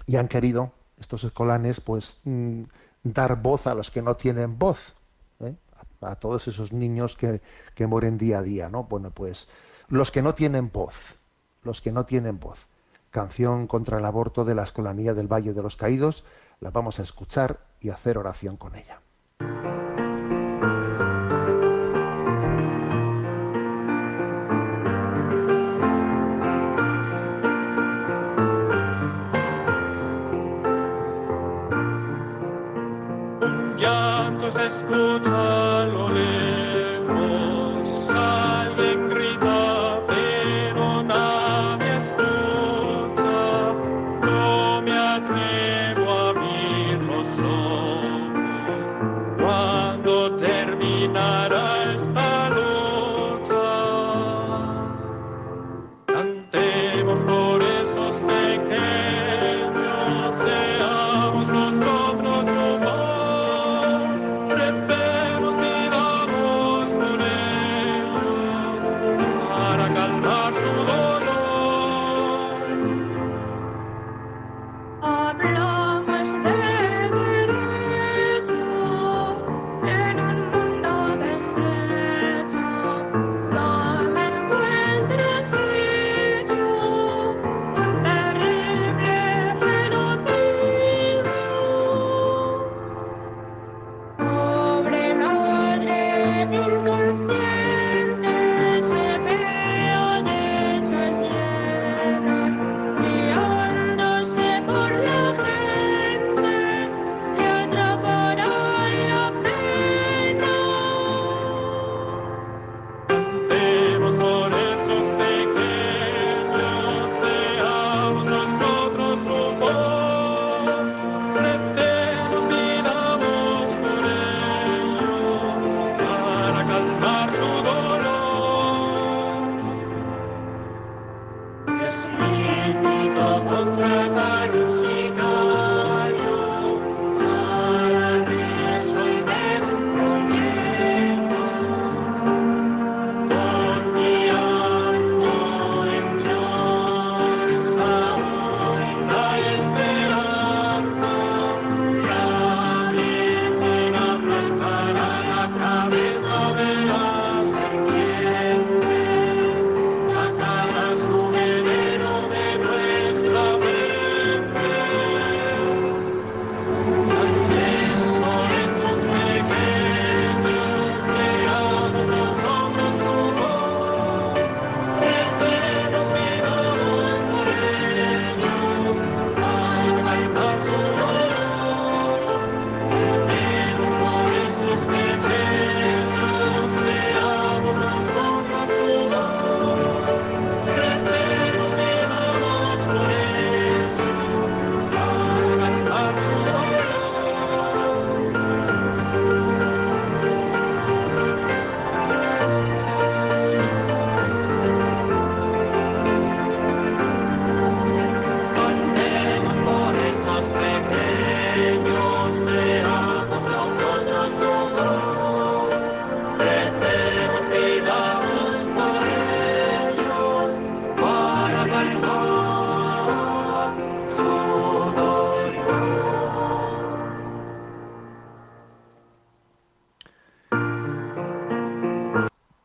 [0.06, 2.64] y han querido estos escolanes, pues mm,
[3.04, 4.96] dar voz a los que no tienen voz,
[5.40, 5.56] ¿eh?
[6.02, 7.42] a, todos esos niños que,
[7.76, 8.84] que mueren día a día, ¿no?
[8.84, 9.48] Bueno, pues
[9.90, 11.16] los que no tienen voz,
[11.64, 12.68] los que no tienen voz.
[13.12, 16.26] Canción contra el aborto de la Escolanía del Valle de los Caídos,
[16.60, 19.00] la vamos a escuchar y hacer oración con ella.
[34.78, 35.27] Se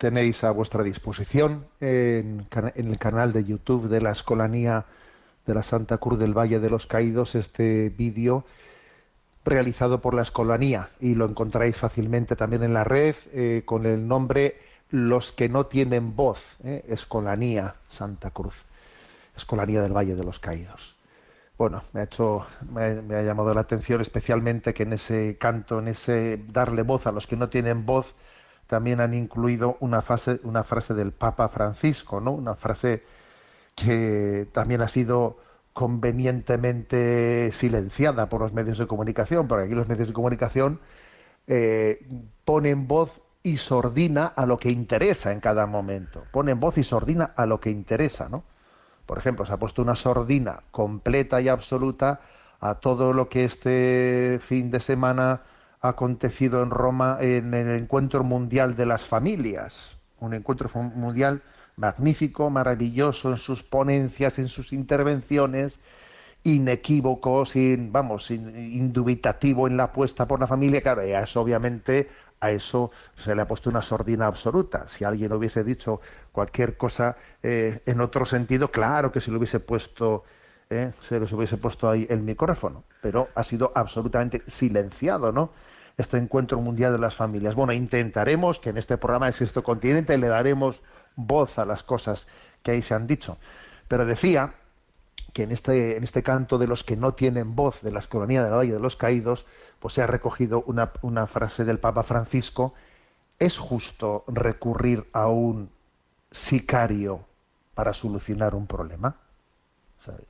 [0.02, 4.84] tenéis a vuestra disposición en, el canal de YouTube de la Escolanía
[5.46, 8.44] de la Santa Cruz del Valle de los Caídos este vídeo
[9.44, 14.08] realizado por la Escolanía y lo encontráis fácilmente también en la red eh, con el
[14.08, 14.56] nombre
[14.90, 18.56] Los que no tienen voz, eh, Escolanía Santa Cruz,
[19.36, 20.96] Escolanía del Valle de los Caídos.
[21.56, 22.44] Bueno, me ha hecho,
[22.74, 27.06] me, me ha llamado la atención especialmente que en ese canto, en ese darle voz
[27.06, 28.16] a los que no tienen voz,
[28.66, 32.32] también han incluido una, fase, una frase del Papa Francisco, ¿no?
[32.32, 33.02] Una frase
[33.74, 35.38] que también ha sido
[35.72, 40.80] convenientemente silenciada por los medios de comunicación, porque aquí los medios de comunicación
[41.46, 42.06] eh,
[42.44, 46.24] ponen voz y sordina a lo que interesa en cada momento.
[46.30, 48.44] Ponen voz y sordina a lo que interesa, ¿no?
[49.06, 52.20] Por ejemplo, se ha puesto una sordina completa y absoluta
[52.60, 55.42] a todo lo que este fin de semana
[55.82, 61.42] acontecido en Roma en el Encuentro Mundial de las Familias, un encuentro mundial
[61.76, 65.80] magnífico, maravilloso en sus ponencias, en sus intervenciones,
[66.44, 70.80] inequívoco, sin, vamos, indubitativo en la apuesta por la familia.
[70.80, 72.08] Claro, y a eso obviamente
[72.38, 74.86] a eso se le ha puesto una sordina absoluta.
[74.88, 79.60] Si alguien hubiese dicho cualquier cosa eh, en otro sentido, claro que se le hubiese
[79.60, 80.24] puesto
[80.72, 85.50] eh, se les hubiese puesto ahí el micrófono, pero ha sido absolutamente silenciado, ¿no?
[85.96, 87.54] Este encuentro mundial de las familias.
[87.54, 90.82] Bueno, intentaremos que en este programa de Sexto Continente le daremos
[91.16, 92.26] voz a las cosas
[92.62, 93.38] que ahí se han dicho.
[93.88, 94.54] Pero decía
[95.32, 98.42] que en este, en este canto de los que no tienen voz de la escolanía
[98.42, 99.46] del Valle de los Caídos,
[99.80, 102.74] pues se ha recogido una, frase del Papa Francisco,
[103.38, 105.70] ¿es justo recurrir a un
[106.30, 107.24] sicario
[107.74, 109.16] para solucionar un problema?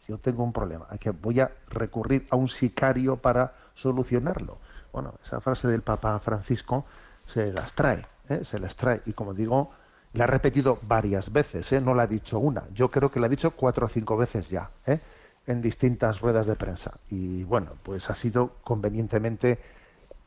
[0.06, 0.86] Yo tengo un problema,
[1.20, 4.58] voy a recurrir a un sicario para solucionarlo.
[4.93, 6.84] Bueno, esa frase del Papa Francisco
[7.26, 8.43] se las trae, ¿eh?
[8.45, 9.01] se las trae.
[9.07, 9.70] Y como digo,
[10.12, 11.80] la ha repetido varias veces, ¿eh?
[11.80, 12.64] no la ha dicho una.
[12.74, 15.01] Yo creo que la ha dicho cuatro o cinco veces ya, ¿eh?
[15.47, 16.93] en distintas ruedas de prensa.
[17.09, 19.59] Y bueno, pues ha sido convenientemente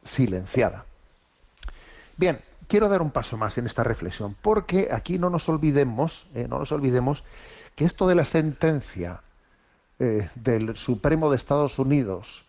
[0.04, 0.86] silenciada.
[2.18, 6.60] Bien, quiero dar un paso más en esta reflexión, porque aquí no nos olvidemos, no
[6.60, 7.24] nos olvidemos
[7.76, 9.22] que esto de la sentencia
[9.98, 12.45] del Supremo de Estados Unidos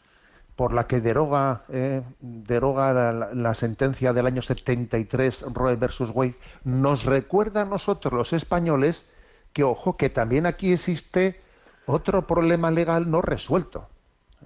[0.57, 7.05] por la que deroga, eh, deroga la, sentencia del año 73 Roe versus Wade, nos
[7.05, 9.05] recuerda a nosotros los españoles
[9.53, 11.43] que, ojo, que también aquí existe
[11.85, 13.89] otro problema legal no resuelto.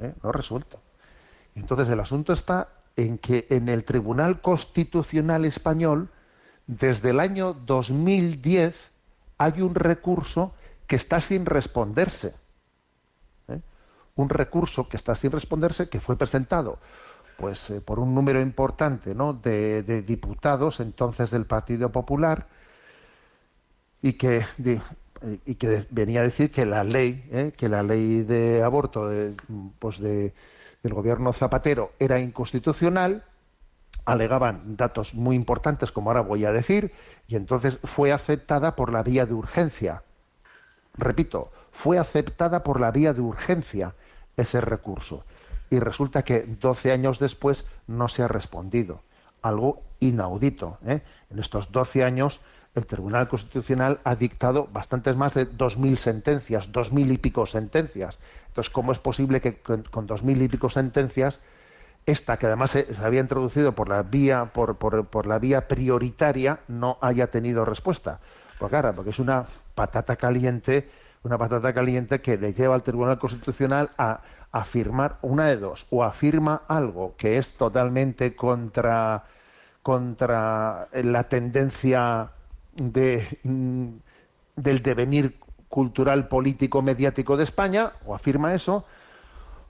[0.01, 0.81] Eh, no resuelto.
[1.55, 6.11] Entonces el asunto está en que en el Tribunal Constitucional Español,
[6.67, 8.75] desde el año 2010,
[9.39, 10.55] hay un recurso
[10.89, 12.35] que está sin responderse
[14.21, 16.79] un recurso que está sin responderse, que fue presentado
[17.41, 19.33] pues eh, por un número importante ¿no?
[19.33, 22.47] de, diputados entonces del Partido Popular
[24.03, 24.45] y que,
[25.47, 27.53] y que venía a decir que la ley, ¿eh?
[27.57, 29.11] que la ley de aborto
[29.79, 30.35] pues de,
[30.83, 33.25] del gobierno Zapatero era inconstitucional,
[34.05, 36.93] alegaban datos muy importantes, como ahora voy a decir,
[37.27, 40.03] y entonces fue aceptada por la vía de urgencia.
[40.97, 43.95] Repito, fue aceptada por la vía de urgencia
[44.41, 45.25] ese recurso.
[45.71, 49.01] Y resulta que 12 años después no se ha respondido.
[49.43, 50.79] Algo inaudito.
[50.87, 51.01] ¿eh?
[51.31, 52.41] En estos 12 años
[52.75, 58.19] el Tribunal Constitucional ha dictado bastantes más de 2.000 sentencias, 2.000 y pico sentencias.
[58.49, 61.41] Entonces, ¿cómo es posible que con, con 2.000 y pico sentencias
[62.07, 66.61] esta que además se, había introducido por la vía por, por- por la vía prioritaria
[66.67, 68.21] no haya tenido respuesta
[68.59, 70.89] pues claro porque es una patata caliente
[71.23, 74.21] una patata caliente que le lleva al Tribunal Constitucional a
[74.53, 79.25] afirmar una de dos o afirma algo que es totalmente contra
[79.83, 82.31] contra la tendencia
[82.75, 83.89] de, mm,
[84.57, 88.85] del devenir cultural político mediático de España o afirma eso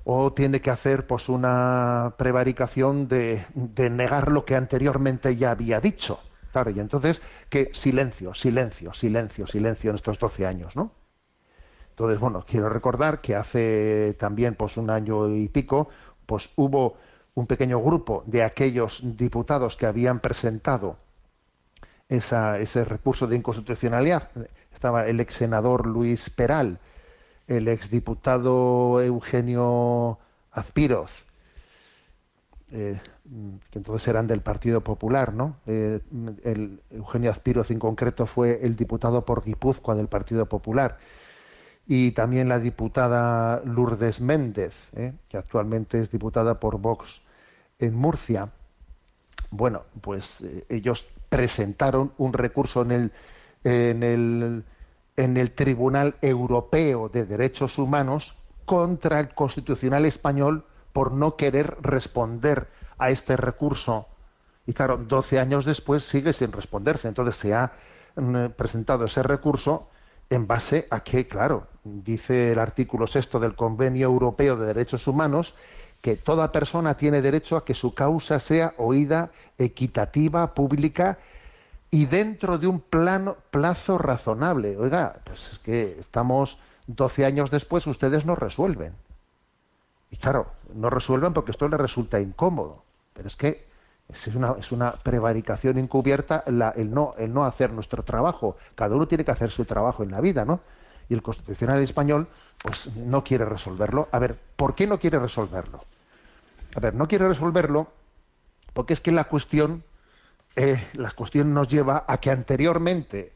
[0.04, 5.80] o tiene que hacer pues una prevaricación de, de negar lo que anteriormente ya había
[5.80, 6.20] dicho.
[6.52, 10.90] Claro, y entonces, que silencio, silencio, silencio, silencio en estos 12 años, ¿no?
[12.00, 15.90] Entonces, bueno, quiero recordar que hace también pues un año y pico,
[16.24, 16.96] pues hubo
[17.34, 20.96] un pequeño grupo de aquellos diputados que habían presentado
[22.08, 24.30] esa- ese recurso de inconstitucionalidad.
[24.72, 26.78] Estaba el ex senador Luis Peral,
[27.46, 30.18] el exdiputado Eugenio
[30.52, 31.10] Azpiroz,
[32.72, 32.98] eh,
[33.70, 35.56] que entonces eran del Partido Popular, ¿no?
[35.66, 36.00] Eh,
[36.44, 40.96] el Eugenio Azpiroz en concreto fue el diputado por Guipúzcoa del Partido Popular
[41.92, 45.12] y también la diputada Lourdes Méndez, ¿eh?
[45.28, 47.20] que actualmente es diputada por Vox
[47.80, 48.50] en Murcia.
[49.50, 53.12] Bueno, pues eh, ellos presentaron un recurso en el,
[53.64, 54.64] en el
[55.16, 62.68] en el Tribunal Europeo de Derechos Humanos contra el Constitucional español por no querer responder
[62.98, 64.06] a este recurso.
[64.64, 67.08] Y claro, 12 años después sigue sin responderse.
[67.08, 67.72] Entonces se ha
[68.14, 69.88] mm, presentado ese recurso
[70.30, 75.54] en base a que, claro, dice el artículo sexto del Convenio Europeo de Derechos Humanos
[76.00, 81.18] que toda persona tiene derecho a que su causa sea oída, equitativa, pública
[81.90, 84.76] y dentro de un plazo razonable.
[84.78, 88.94] Oiga, pues es que estamos 12 años después, ustedes no resuelven.
[90.10, 92.82] Y claro, no resuelven porque esto les resulta incómodo.
[93.12, 93.64] Pero es que
[94.08, 98.56] es una, es una prevaricación encubierta la- el, no, el no hacer nuestro trabajo.
[98.74, 100.60] Cada uno tiene que hacer su trabajo en la vida, ¿no?
[101.10, 102.26] Y el Constitucional español,
[102.62, 104.08] pues no quiere resolverlo.
[104.12, 105.84] A ver, ¿por qué no quiere resolverlo?
[106.74, 107.88] A ver, no quiere resolverlo
[108.72, 109.84] porque es que la cuestión
[110.56, 111.12] eh, la
[111.44, 113.32] nos lleva a que anteriormente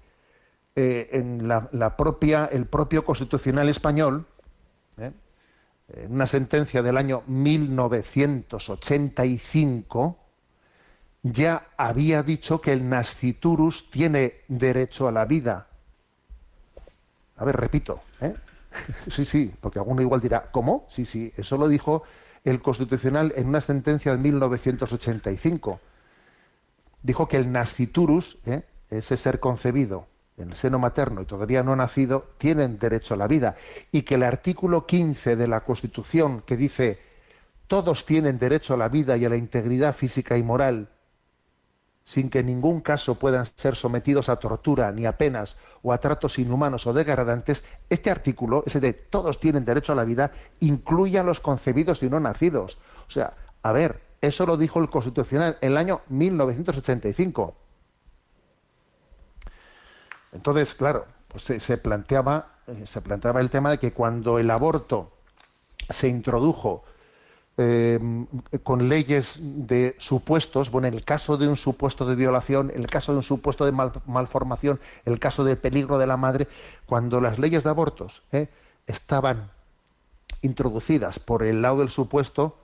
[0.77, 4.27] eh, en la propia, el propio constitucional español,
[4.99, 5.13] eh,
[5.89, 10.19] en una sentencia del año 1985,
[11.23, 15.67] ya había dicho que el nasciturus tiene derecho a la vida.
[17.37, 18.35] A ver, repito, ¿eh?
[19.11, 20.87] Sí, sí, porque alguno igual dirá, ¿cómo?
[20.91, 22.03] Sí, sí, eso lo dijo
[22.45, 25.81] el Constitucional en una sentencia de 1985
[27.03, 28.63] dijo que el nasciturus, ¿eh?
[28.91, 30.07] ese ser concebido
[30.37, 33.57] en el seno materno y todavía no nacido, tienen derecho a la vida.
[33.93, 36.99] Y que el artículo 15 de la Constitución, que dice
[37.67, 40.89] todos tienen derecho a la vida y a la integridad física y moral,
[42.05, 45.99] sin que en ningún caso puedan ser sometidos a tortura, ni a penas o a
[45.99, 51.19] tratos inhumanos o degradantes, este artículo, ese de todos tienen derecho a la vida, incluye
[51.19, 52.79] a los concebidos y no nacidos.
[53.09, 57.55] O sea, a ver, eso lo dijo el Constitucional en el año 1985.
[60.33, 65.13] Entonces, claro, pues se, planteaba, eh, se planteaba el tema de que cuando el aborto
[65.89, 66.85] se introdujo
[67.57, 68.01] eh,
[68.63, 72.87] con leyes de supuestos, bueno, en el caso de un supuesto de violación, en el
[72.89, 76.49] caso de un supuesto de mal- malformación, el caso de peligro de la madre,
[76.87, 78.49] cuando las leyes de abortos eh,
[78.87, 79.51] estaban
[80.43, 82.57] introducidas por el lado del supuesto,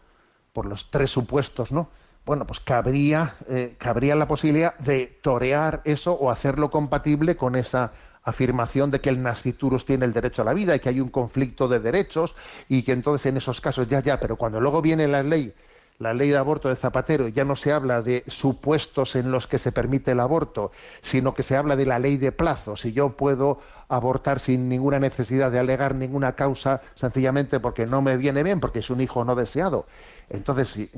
[0.53, 1.89] por los tres supuestos, ¿no?
[2.27, 7.93] Bueno, pues cabría, eh, cabría la posibilidad de torear eso o hacerlo compatible con esa
[8.23, 11.09] afirmación de que el nasciturus tiene el derecho a la vida y que hay un
[11.09, 12.35] conflicto de derechos
[12.69, 15.55] y que entonces en esos casos ya, ya, pero cuando luego viene la ley,
[15.99, 19.59] la ley de aborto de Zapatero, ya no se habla de supuestos en los que
[19.59, 22.81] se permite el aborto, sino que se habla de la ley de plazos.
[22.81, 28.17] Si yo puedo abortar sin ninguna necesidad de alegar ninguna causa, sencillamente porque no me
[28.17, 29.87] viene bien, porque es un hijo no deseado.
[30.31, 30.91] Entonces, si,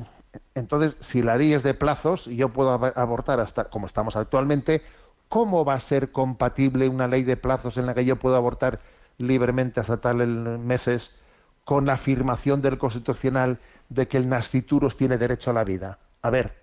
[0.55, 4.15] entonces, si la ley es de plazos y yo puedo ab- abortar hasta como estamos
[4.15, 4.83] actualmente,
[5.33, 8.81] ¿cómo va a ser compatible una ley de plazos en la que yo puedo abortar
[9.17, 11.17] libremente hasta tales meses
[11.65, 13.59] con la afirmación del Constitucional
[13.89, 15.99] de que el nasciturus tiene derecho a la vida?
[16.21, 16.55] A ver,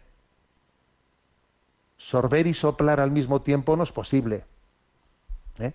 [1.97, 4.45] sorber y soplar al mismo tiempo no es posible.
[5.57, 5.73] ¿eh?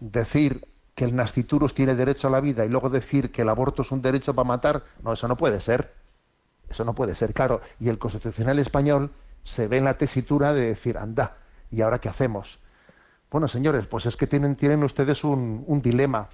[0.00, 3.82] Decir que el nasciturus tiene derecho a la vida y luego decir que el aborto
[3.82, 5.92] es un derecho para matar, no, eso no puede ser.
[6.70, 7.60] Eso no puede ser, claro.
[7.78, 9.10] Y el Constitucional español
[9.44, 11.36] se ve en la tesitura de decir, anda,
[11.70, 12.58] ¿y ahora qué hacemos?
[13.30, 16.28] Bueno, señores, pues es que tienen, tienen ustedes un, dilema.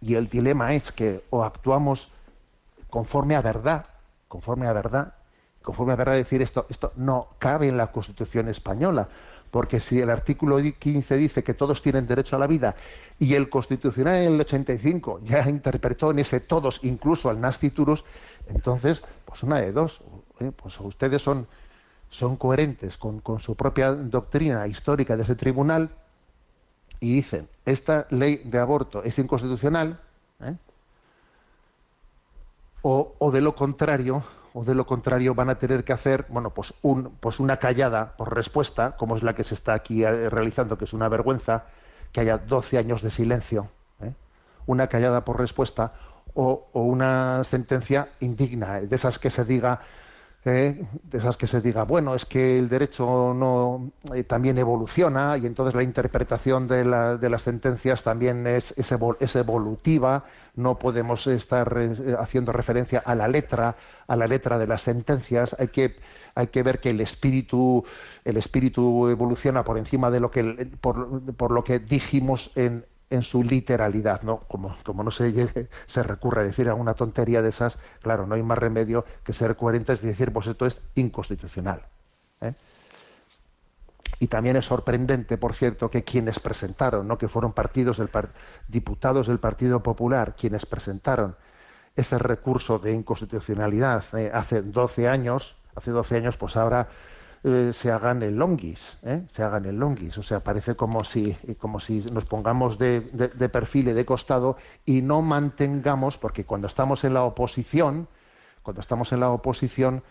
[0.00, 2.10] Y el dilema es que o actuamos
[2.88, 3.86] conforme a verdad,
[4.28, 5.14] conforme a verdad,
[5.62, 9.08] conforme a verdad decir esto, esto no cabe en la Constitución española,
[9.50, 12.76] porque si el artículo 15 dice que todos tienen derecho a la vida
[13.18, 18.04] y el Constitucional en el 85 ya interpretó en ese todos, incluso al nasciturus,
[18.48, 20.00] entonces, pues una de dos,
[20.40, 20.52] ¿eh?
[20.54, 21.46] pues ustedes son,
[22.14, 25.90] son coherentes con, su propia doctrina histórica de ese tribunal
[27.00, 29.98] y dicen, esta ley de aborto es inconstitucional,
[30.40, 30.54] ¿eh?
[32.82, 36.72] o, de lo contrario, o de lo contrario van a tener que hacer, bueno, pues,
[36.82, 40.78] un, pues una callada por respuesta, como es la que se está aquí eh, realizando,
[40.78, 41.64] que es una vergüenza,
[42.12, 44.12] que haya 12 años de silencio, ¿eh?
[44.66, 45.94] una callada por respuesta,
[46.36, 49.80] o una sentencia indigna, de esas que se diga,
[50.46, 55.38] eh, de esas que se diga, bueno, es que el derecho no eh, también evoluciona
[55.38, 60.24] y entonces la interpretación de, la- de las sentencias también es, es evol- es evolutiva,
[60.56, 63.76] no podemos estar eh, haciendo referencia a la letra,
[64.06, 65.96] a la letra de las sentencias, hay que,
[66.34, 67.84] hay que ver que el espíritu,
[68.24, 73.22] el espíritu evoluciona por encima de lo que por, por lo que dijimos en, en
[73.22, 74.40] su literalidad, ¿no?
[74.48, 78.42] Como, como no se se recurre a decir alguna tontería de esas, claro, no hay
[78.42, 81.82] más remedio que ser coherentes y decir, pues esto es inconstitucional.
[82.40, 82.54] ¿eh?
[84.20, 87.18] Y también es sorprendente, por cierto, que quienes presentaron, ¿no?
[87.18, 88.30] que fueron partidos del par-
[88.68, 91.36] diputados del Partido Popular, quienes presentaron
[91.96, 96.88] ese recurso de inconstitucionalidad eh, hace 12 años, hace 12 años, pues ahora
[97.44, 99.22] eh, se hagan el longuis, ¿eh?
[99.30, 100.16] se hagan el longuis.
[100.18, 104.04] O sea, parece como si, como si nos pongamos de, de- de perfil y de
[104.04, 108.08] costado y no mantengamos, porque cuando estamos en la oposición,
[108.62, 110.02] cuando estamos en la oposición,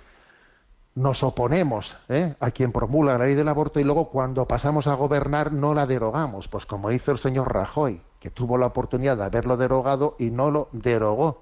[0.96, 2.36] nos oponemos ¿eh?
[2.40, 5.88] a quien promulga la ley del aborto y luego cuando pasamos a gobernar no la
[5.88, 10.30] derogamos, pues como hizo el señor Rajoy, que tuvo la oportunidad de haberlo derogado y
[10.30, 11.42] no lo derogó.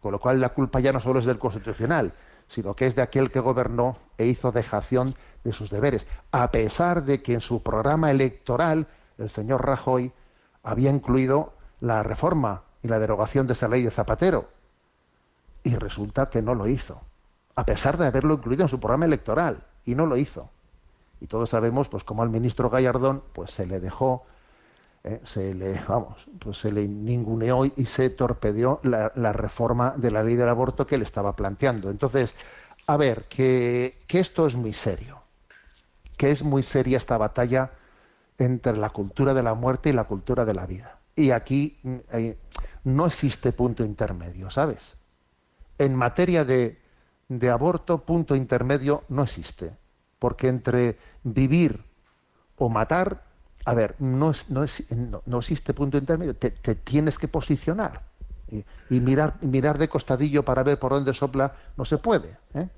[0.00, 2.12] Con lo cual la culpa ya no solo es del constitucional,
[2.50, 7.04] sino que es de aquel que gobernó e hizo dejación de sus deberes, a pesar
[7.04, 8.88] de que en su programa electoral
[9.18, 10.12] el señor Rajoy
[10.62, 14.48] había incluido la reforma y la derogación de esa ley de Zapatero.
[15.62, 17.00] Y resulta que no lo hizo,
[17.54, 20.50] a pesar de haberlo incluido en su programa electoral, y no lo hizo.
[21.20, 24.24] Y todos sabemos, pues, como al ministro Gallardón, pues se le dejó,
[25.02, 30.22] eh, se le, vamos, pues se le ninguneó y se torpedeó la, reforma de la
[30.22, 31.90] ley del aborto que le estaba planteando.
[31.90, 32.34] Entonces,
[32.86, 35.22] a ver, que, que esto es muy serio,
[36.18, 37.70] que es muy seria esta batalla
[38.36, 40.98] entre la cultura de la muerte y la cultura de la vida.
[41.16, 42.38] Y aquí mm, eh,
[42.84, 44.96] no existe punto intermedio, ¿sabes?
[45.78, 46.78] En materia de,
[47.28, 49.72] de aborto, punto intermedio no existe.
[50.18, 51.82] Porque entre vivir
[52.56, 53.29] o matar,
[53.70, 54.50] a ver, no, es-
[55.38, 56.34] existe punto intermedio.
[56.34, 58.02] Te, tienes que posicionar.
[58.50, 58.64] Y,
[58.98, 62.36] mirar de costadillo para ver por dónde sopla no se puede.
[62.54, 62.68] ¿eh?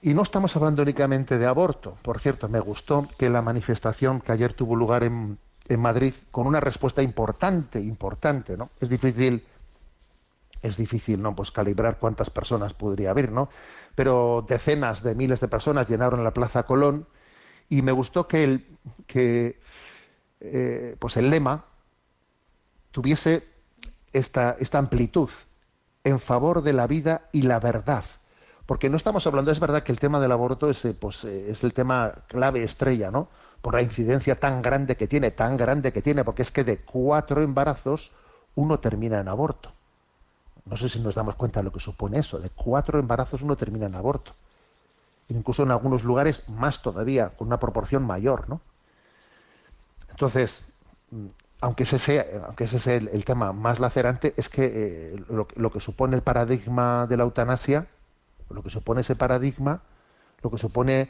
[0.00, 1.96] Y no estamos hablando únicamente de aborto.
[2.02, 5.38] Por cierto, me gustó que la manifestación que ayer tuvo lugar en,
[5.68, 8.70] en Madrid, con una respuesta importante, importante, ¿no?
[8.80, 9.44] Es difícil,
[10.62, 11.36] es difícil, ¿no?
[11.36, 13.48] Pues calibrar cuántas personas podría haber, ¿no?
[13.94, 17.06] Pero decenas de miles de personas llenaron la Plaza Colón
[17.72, 18.66] y me gustó que el,
[19.06, 19.58] que,
[20.40, 21.64] eh, pues el lema
[22.90, 23.48] tuviese
[24.12, 25.30] esta, esta amplitud
[26.04, 28.04] en favor de la vida y la verdad.
[28.66, 31.64] Porque no estamos hablando, es verdad que el tema del aborto eh, pues, eh, es
[31.64, 33.28] el tema clave estrella, ¿no?
[33.62, 36.76] Por la incidencia tan grande que tiene, tan grande que tiene, porque es que de
[36.76, 38.10] cuatro embarazos
[38.54, 39.72] uno termina en aborto.
[40.66, 42.38] No sé si nos damos cuenta de lo que supone eso.
[42.38, 44.34] De cuatro embarazos uno termina en aborto.
[45.36, 48.60] Incluso en algunos lugares más todavía, con una proporción mayor, ¿no?
[50.10, 50.64] Entonces,
[51.10, 51.26] mm,
[51.60, 55.80] aunque ese sea, aunque ese sea el, tema más lacerante, es que eh, lo, que-
[55.80, 57.86] supone el paradigma de la eutanasia,
[58.50, 59.82] lo que supone ese paradigma,
[60.42, 61.08] lo que supone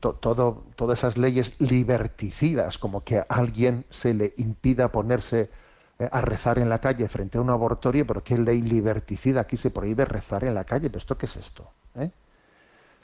[0.00, 5.50] todas esas leyes liberticidas, como que a alguien se le impida ponerse
[5.98, 9.56] eh, a rezar en la calle frente a un abortorio, pero qué ley liberticida, aquí
[9.58, 12.10] se prohíbe rezar en la calle, pero esto qué es esto, ¿Eh?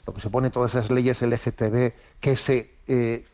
[0.07, 3.25] Lo que supone todas esas leyes LGTB que se eh,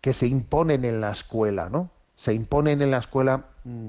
[0.00, 1.90] que se imponen en la escuela, ¿no?
[2.14, 3.86] Se imponen en la escuela mm,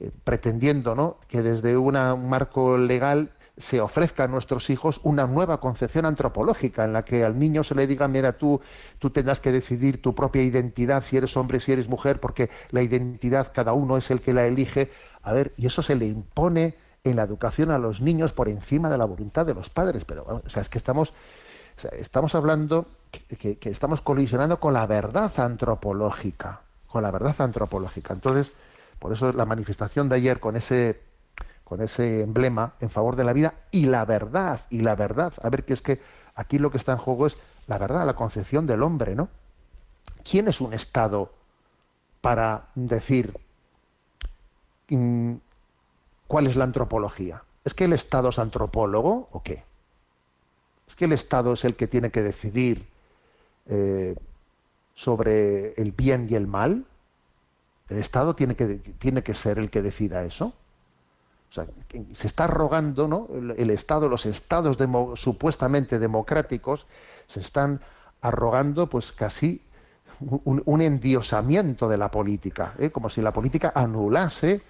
[0.00, 1.18] eh, pretendiendo, ¿no?
[1.28, 1.94] Que desde un
[2.28, 7.38] marco legal se ofrezca a nuestros hijos una nueva concepción antropológica en la que al
[7.38, 8.60] niño se le diga, mira, tú,
[8.98, 12.82] tú tendrás que decidir tu propia identidad, si eres hombre, si eres mujer, porque la
[12.82, 14.90] identidad cada uno es el que la elige.
[15.22, 18.88] A ver, y eso se le impone en la educación a los niños por encima
[18.90, 20.04] de la voluntad de los padres.
[20.04, 21.12] Pero, o sea, es que estamos,
[21.92, 28.14] estamos hablando que estamos colisionando con la verdad antropológica, con la verdad antropológica.
[28.14, 28.52] Entonces,
[28.98, 31.00] por eso la manifestación de ayer con ese
[31.72, 35.32] con ese emblema en favor de la vida y la verdad, y la verdad.
[35.42, 36.02] A ver, que es que
[36.34, 37.34] aquí lo que está en juego es
[37.66, 39.30] la verdad, la concepción del hombre, ¿no?
[40.22, 41.32] ¿Quién es un Estado
[42.20, 43.34] para decir
[44.90, 45.32] mm,
[46.26, 47.42] cuál es la antropología?
[47.64, 49.64] ¿Es que el Estado es antropólogo o qué?
[50.92, 52.84] ¿Es que el Estado es el que tiene que decidir
[53.64, 54.14] eh,
[54.94, 56.84] sobre el bien y el mal?
[57.88, 58.66] ¿El Estado tiene que,
[58.98, 60.52] tiene que ser el que decida eso?
[61.50, 61.64] O sea,
[62.12, 63.26] se está rogando, ¿no?
[63.56, 64.76] El, Estado, los estados
[65.18, 66.86] supuestamente democráticos,
[67.26, 67.80] se están
[68.20, 69.62] arrogando, pues casi
[70.20, 72.90] un, un endiosamiento de la política, ¿eh?
[72.90, 74.60] como si la política anulase,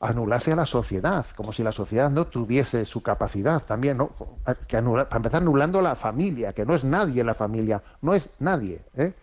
[0.00, 4.08] anulase a la sociedad, como si la sociedad no tuviese su capacidad también, ¿no?
[4.44, 9.14] Para empezar anulando la familia, que no es nadie la familia, no es nadie, ¿eh?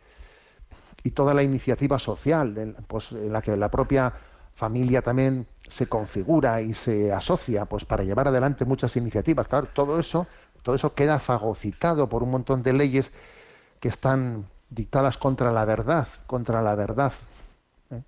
[1.04, 4.14] y toda la iniciativa social, en, pues, en la que la propia
[4.56, 9.48] familia también se configura y se asocia pues para llevar adelante muchas iniciativas.
[9.48, 10.28] Claro, todo eso,
[10.62, 13.12] todo eso queda fagocitado por un montón de leyes
[13.80, 17.14] que están dictadas contra la verdad, contra la verdad,
[17.92, 18.02] ¿eh?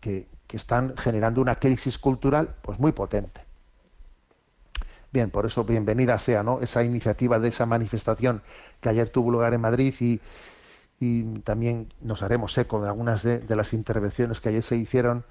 [0.00, 3.40] que, que están generando una crisis cultural pues muy potente.
[5.12, 6.60] Bien, por eso bienvenida sea ¿no?
[6.60, 8.42] esa iniciativa de esa manifestación
[8.80, 10.20] que ayer tuvo lugar en Madrid y,
[11.00, 15.24] y también nos haremos eco de algunas de, las intervenciones que ayer se hicieron.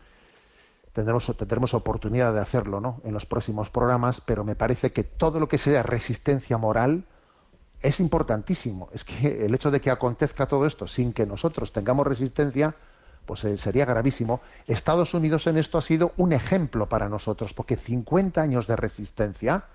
[0.93, 3.01] Tendremos, tendremos oportunidad de hacerlo ¿no?
[3.03, 7.05] en los próximos programas, pero me parece que todo lo que sea resistencia moral
[7.81, 8.89] es importantísimo.
[8.93, 12.75] Es que el hecho de que acontezca todo esto sin que nosotros tengamos resistencia,
[13.25, 14.41] pues eh, sería gravísimo.
[14.67, 19.65] Estados Unidos en esto ha sido un ejemplo para nosotros, porque 50 años de resistencia,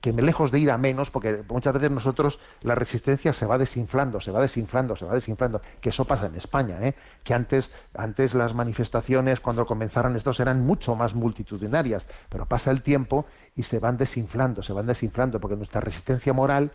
[0.00, 4.20] que lejos de ir a menos, porque muchas veces nosotros la resistencia se va desinflando,
[4.20, 6.94] se va desinflando, se va desinflando, que eso pasa en España, ¿eh?
[7.24, 12.82] que antes, antes las manifestaciones cuando comenzaron estos eran mucho más multitudinarias, pero pasa el
[12.82, 16.70] tiempo y se van desinflando, se van desinflando, porque nuestra resistencia moral,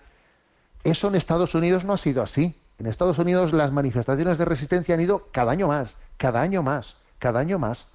[0.83, 2.55] eso en Estados Unidos no ha sido así.
[2.82, 6.95] En Estados Unidos las manifestaciones de resistencia han ido cada año más, cada año más,
[7.19, 7.86] cada año más.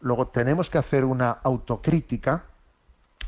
[0.00, 2.44] Luego tenemos que hacer una autocrítica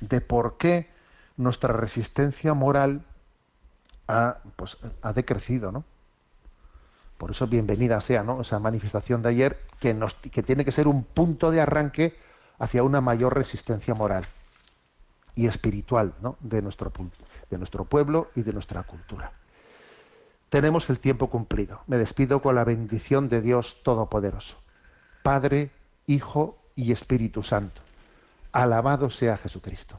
[0.00, 0.88] de por qué
[1.36, 3.02] nuestra resistencia moral
[4.06, 5.82] ha, pues, ha decrecido, ¿no?
[7.18, 8.42] Por eso bienvenida sea, ¿no?
[8.42, 12.16] Esa manifestación de ayer que, nos, que tiene que ser un punto de arranque
[12.60, 14.24] hacia una mayor resistencia moral
[15.34, 16.36] y espiritual, ¿no?
[16.38, 16.92] De nuestro,
[17.50, 19.32] de nuestro pueblo y de nuestra cultura.
[20.48, 21.80] Tenemos el tiempo cumplido.
[21.86, 24.56] Me despido con la bendición de Dios Todopoderoso.
[25.22, 25.70] Padre,
[26.06, 27.82] Hijo y Espíritu Santo.
[28.52, 29.98] Alabado sea Jesucristo.